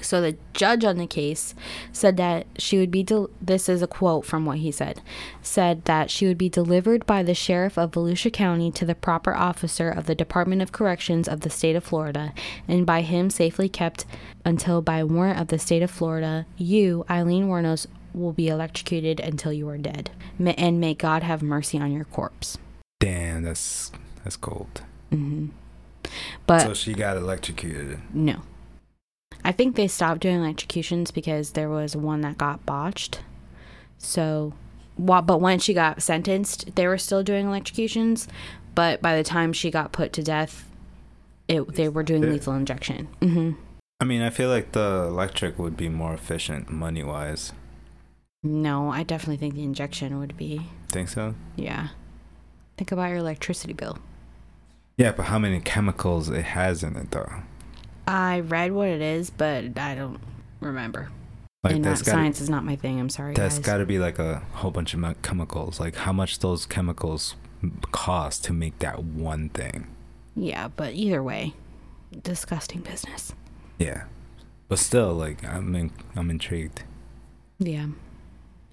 [0.02, 1.54] So the judge on the case
[1.92, 5.00] said that she would be del- this is a quote from what he said
[5.42, 9.34] said that she would be delivered by the sheriff of Volusia County to the proper
[9.34, 12.32] officer of the Department of Corrections of the state of Florida
[12.68, 14.04] and by him safely kept
[14.44, 19.52] until by warrant of the state of Florida you Aileen Wuornos will be electrocuted until
[19.52, 22.58] you are dead and may God have mercy on your corpse.
[23.00, 23.92] Damn, that's
[24.24, 24.82] that's cold.
[25.10, 25.46] hmm
[26.46, 27.98] But so she got electrocuted.
[28.12, 28.42] No.
[29.44, 33.20] I think they stopped doing electrocutions because there was one that got botched.
[33.98, 34.52] So,
[34.98, 38.28] but when she got sentenced, they were still doing electrocutions.
[38.74, 40.68] But by the time she got put to death,
[41.48, 43.08] it they were doing lethal injection.
[43.20, 43.52] hmm
[44.00, 47.52] I mean, I feel like the electric would be more efficient money wise.
[48.42, 50.62] No, I definitely think the injection would be.
[50.88, 51.34] Think so?
[51.56, 51.88] Yeah.
[52.78, 53.98] Think about your electricity bill.
[54.96, 57.42] Yeah, but how many chemicals it has in it though?
[58.06, 60.20] I read what it is, but I don't
[60.60, 61.10] remember.
[61.62, 62.98] Like and that's not, got science is not my thing.
[62.98, 65.78] I'm sorry, That's got to be like a whole bunch of chemicals.
[65.78, 67.34] Like how much those chemicals
[67.92, 69.86] cost to make that one thing?
[70.34, 71.52] yeah, but either way,
[72.22, 73.34] disgusting business.
[73.78, 74.04] Yeah,
[74.68, 76.84] but still, like I'm in, I'm intrigued.
[77.58, 77.88] Yeah.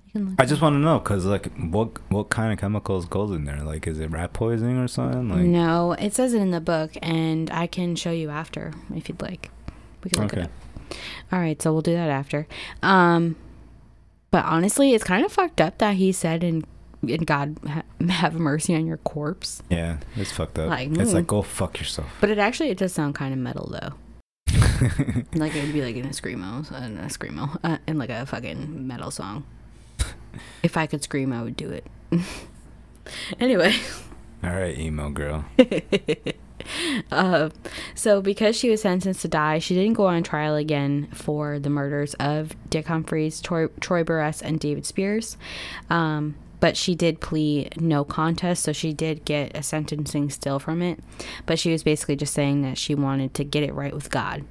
[0.07, 3.05] You can look I just want to know because like what what kind of chemicals
[3.05, 3.61] goes in there?
[3.61, 5.29] Like is it rat poisoning or something?
[5.29, 9.09] Like no, it says it in the book, and I can show you after if
[9.09, 9.51] you'd like.
[10.03, 10.45] We can look it Okay.
[10.45, 10.51] up.
[11.31, 12.47] All right, so we'll do that after.
[12.81, 13.35] Um,
[14.31, 16.65] but honestly, it's kind of fucked up that he said, "And,
[17.01, 20.69] and God ha- have mercy on your corpse." yeah, it's fucked up.
[20.69, 21.13] Like, it's mm.
[21.13, 22.07] like go fuck yourself.
[22.21, 23.93] But it actually it does sound kind of metal though.
[25.33, 28.11] Like it would be like in a screamo, uh, in a screamo, uh, in like
[28.11, 29.43] a fucking metal song.
[30.63, 31.85] If I could scream, I would do it.
[33.39, 33.75] anyway.
[34.43, 35.45] All right, emo girl.
[37.11, 37.49] uh,
[37.95, 41.69] so because she was sentenced to die, she didn't go on trial again for the
[41.69, 45.37] murders of Dick Humphreys, Troy, Troy Burress, and David Spears.
[45.89, 50.81] Um, but she did plead no contest, so she did get a sentencing still from
[50.81, 50.99] it.
[51.45, 54.43] But she was basically just saying that she wanted to get it right with God.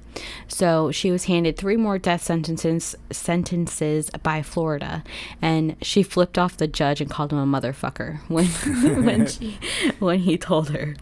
[0.47, 5.03] So she was handed three more death sentences sentences by Florida,
[5.41, 8.45] and she flipped off the judge and called him a motherfucker when
[9.05, 9.57] when she
[9.99, 10.95] when he told her.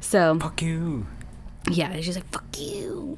[0.00, 1.06] So Fuck you.
[1.70, 3.16] yeah, she's like, fuck you.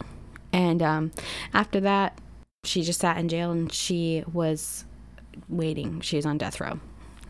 [0.53, 1.13] And um,
[1.53, 2.19] after that,
[2.65, 4.85] she just sat in jail and she was
[5.49, 6.01] waiting.
[6.01, 6.81] She was on death row.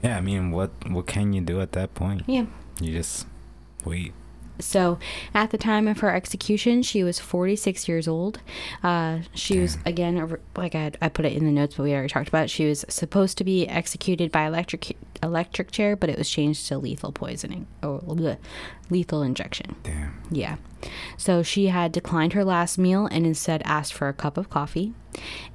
[0.07, 2.23] Yeah, I mean, what what can you do at that point?
[2.29, 2.47] Yeah.
[2.81, 3.27] You just
[3.85, 4.13] wait.
[4.59, 4.99] So
[5.35, 8.41] at the time of her execution, she was 46 years old.
[8.83, 11.93] Uh, she was, again, like I, had, I put it in the notes, but we
[11.93, 12.51] already talked about it.
[12.51, 16.79] She was supposed to be executed by electric electric chair, but it was changed to
[16.79, 18.37] lethal poisoning or bleh,
[18.91, 19.77] lethal injection.
[19.83, 20.23] Damn.
[20.31, 20.57] Yeah.
[21.17, 24.95] So she had declined her last meal and instead asked for a cup of coffee.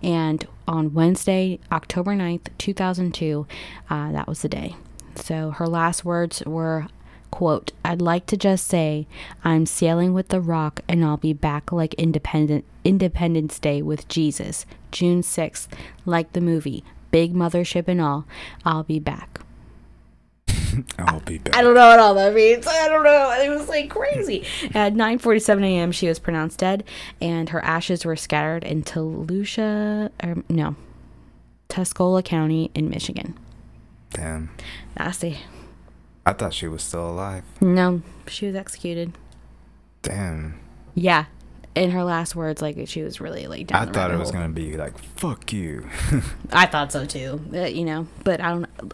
[0.01, 3.47] And on Wednesday, October 9th, 2002,
[3.89, 4.75] uh, that was the day.
[5.15, 6.87] So her last words were,
[7.31, 9.07] quote, I'd like to just say
[9.43, 14.65] I'm sailing with the rock and I'll be back like independent Independence Day with Jesus,
[14.91, 15.67] June 6th,
[16.05, 18.25] like the movie, big mothership and all.
[18.65, 19.39] I'll be back.
[20.99, 21.55] I'll be back.
[21.55, 22.67] I don't know what all that means.
[22.67, 23.31] I don't know.
[23.39, 24.45] It was like crazy.
[24.73, 26.83] At 9:47 a.m., she was pronounced dead,
[27.19, 30.75] and her ashes were scattered in Tuscaloosa, or er, no,
[31.69, 33.37] Tuscola County in Michigan.
[34.11, 34.49] Damn.
[34.97, 35.39] Nasty.
[36.31, 37.43] I thought she was still alive.
[37.59, 39.11] No, she was executed.
[40.01, 40.57] Damn.
[40.95, 41.25] Yeah,
[41.75, 44.39] in her last words, like she was really like down I thought it was hole.
[44.39, 45.89] gonna be like fuck you.
[46.53, 47.41] I thought so too.
[47.53, 48.93] Uh, you know, but I don't.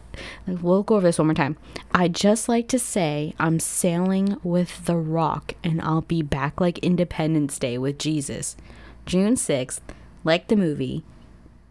[0.63, 1.57] We'll go over this one more time.
[1.93, 6.79] I just like to say I'm sailing with the Rock, and I'll be back like
[6.79, 8.57] Independence Day with Jesus,
[9.05, 9.83] June sixth,
[10.23, 11.03] like the movie,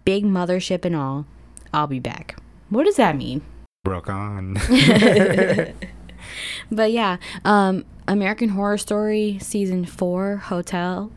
[0.04, 1.26] big mothership and all.
[1.74, 2.36] I'll be back.
[2.70, 3.42] What does that mean?
[3.86, 4.56] Broke on.
[6.70, 11.12] But yeah, um, American Horror Story season four, Hotel.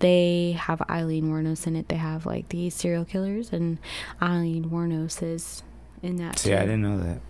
[0.00, 1.88] They have Aileen Wuornos in it.
[1.88, 3.78] They have like the serial killers, and
[4.20, 5.62] Aileen Wuornos is
[6.02, 6.38] in that.
[6.40, 7.20] See, I didn't know that.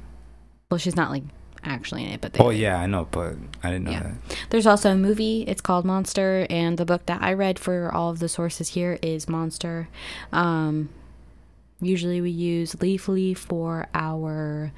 [0.70, 1.22] Well, she's not like
[1.62, 4.02] actually in it, but they, Oh yeah, I know, but I didn't know Yeah.
[4.02, 4.36] that.
[4.50, 5.42] there's also a movie.
[5.46, 8.98] It's called Monster, and the book that I read for all of the sources here
[9.02, 9.88] is Monster.
[10.32, 10.88] Um,
[11.82, 14.72] usually we use Leafly for our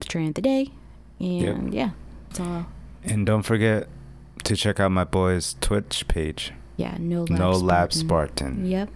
[0.00, 0.70] strain of the day,
[1.18, 1.90] and yeah,
[2.30, 2.66] it's all
[3.02, 3.88] And don't forget
[4.44, 6.52] to check out my boy's Twitch page.
[6.76, 6.96] yeah.
[6.98, 8.36] No lab no Lab Spartan.
[8.52, 8.66] Spartan.
[8.66, 8.88] Yep.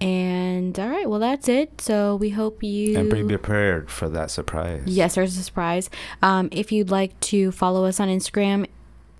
[0.00, 1.80] And all right, well that's it.
[1.80, 4.82] So we hope you And be prepared for that surprise.
[4.86, 5.90] Yes, there's a surprise.
[6.22, 8.66] Um, if you'd like to follow us on Instagram,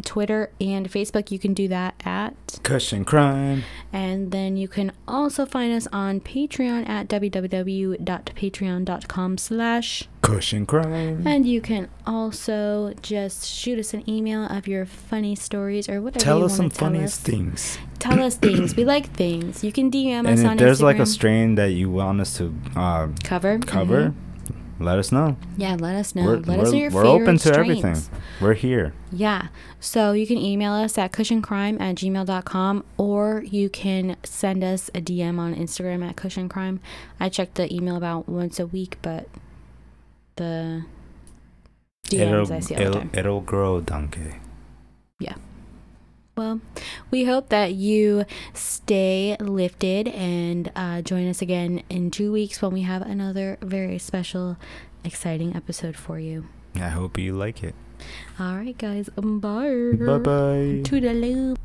[0.01, 2.35] Twitter, and Facebook, you can do that at.
[2.63, 3.63] Kush and Crime.
[3.93, 10.05] And then you can also find us on Patreon at www.patreon.com slash.
[10.23, 11.27] Kush and Crime.
[11.27, 16.25] And you can also just shoot us an email of your funny stories or whatever
[16.25, 17.25] Tell you us some to tell funniest us.
[17.35, 17.79] things.
[17.99, 18.77] Tell us things.
[18.77, 19.65] We like things.
[19.65, 22.37] You can DM And us if on there's like a strain that you want us
[22.39, 23.59] to uh, cover.
[23.61, 24.15] cover, Mhm.
[24.81, 25.37] Let us know.
[25.59, 26.25] Yeah, let us know.
[26.25, 27.99] We're, let us know your we're open to everything.
[28.41, 28.95] We're here.
[29.13, 29.49] Yeah.
[29.79, 35.03] So you can email us at kushandcrime at gmail.com or you can send us a
[35.03, 36.79] DM on Instagram at kushandcrime.
[37.21, 39.29] I check the email about once a week, but
[40.37, 40.85] the
[42.07, 43.11] DMs I see all the it'll, time.
[43.13, 44.37] it'll grow, donkey.
[46.41, 46.63] Well,
[47.11, 48.25] we hope that you
[48.55, 53.99] stay lifted and uh, join us again in two weeks when we have another very
[53.99, 54.57] special,
[55.05, 56.49] exciting episode for you.
[56.77, 57.75] I hope you like it.
[58.39, 59.11] All right, guys.
[59.11, 59.93] Bye.
[60.01, 60.81] Bye bye.
[60.89, 61.59] Toodaloo.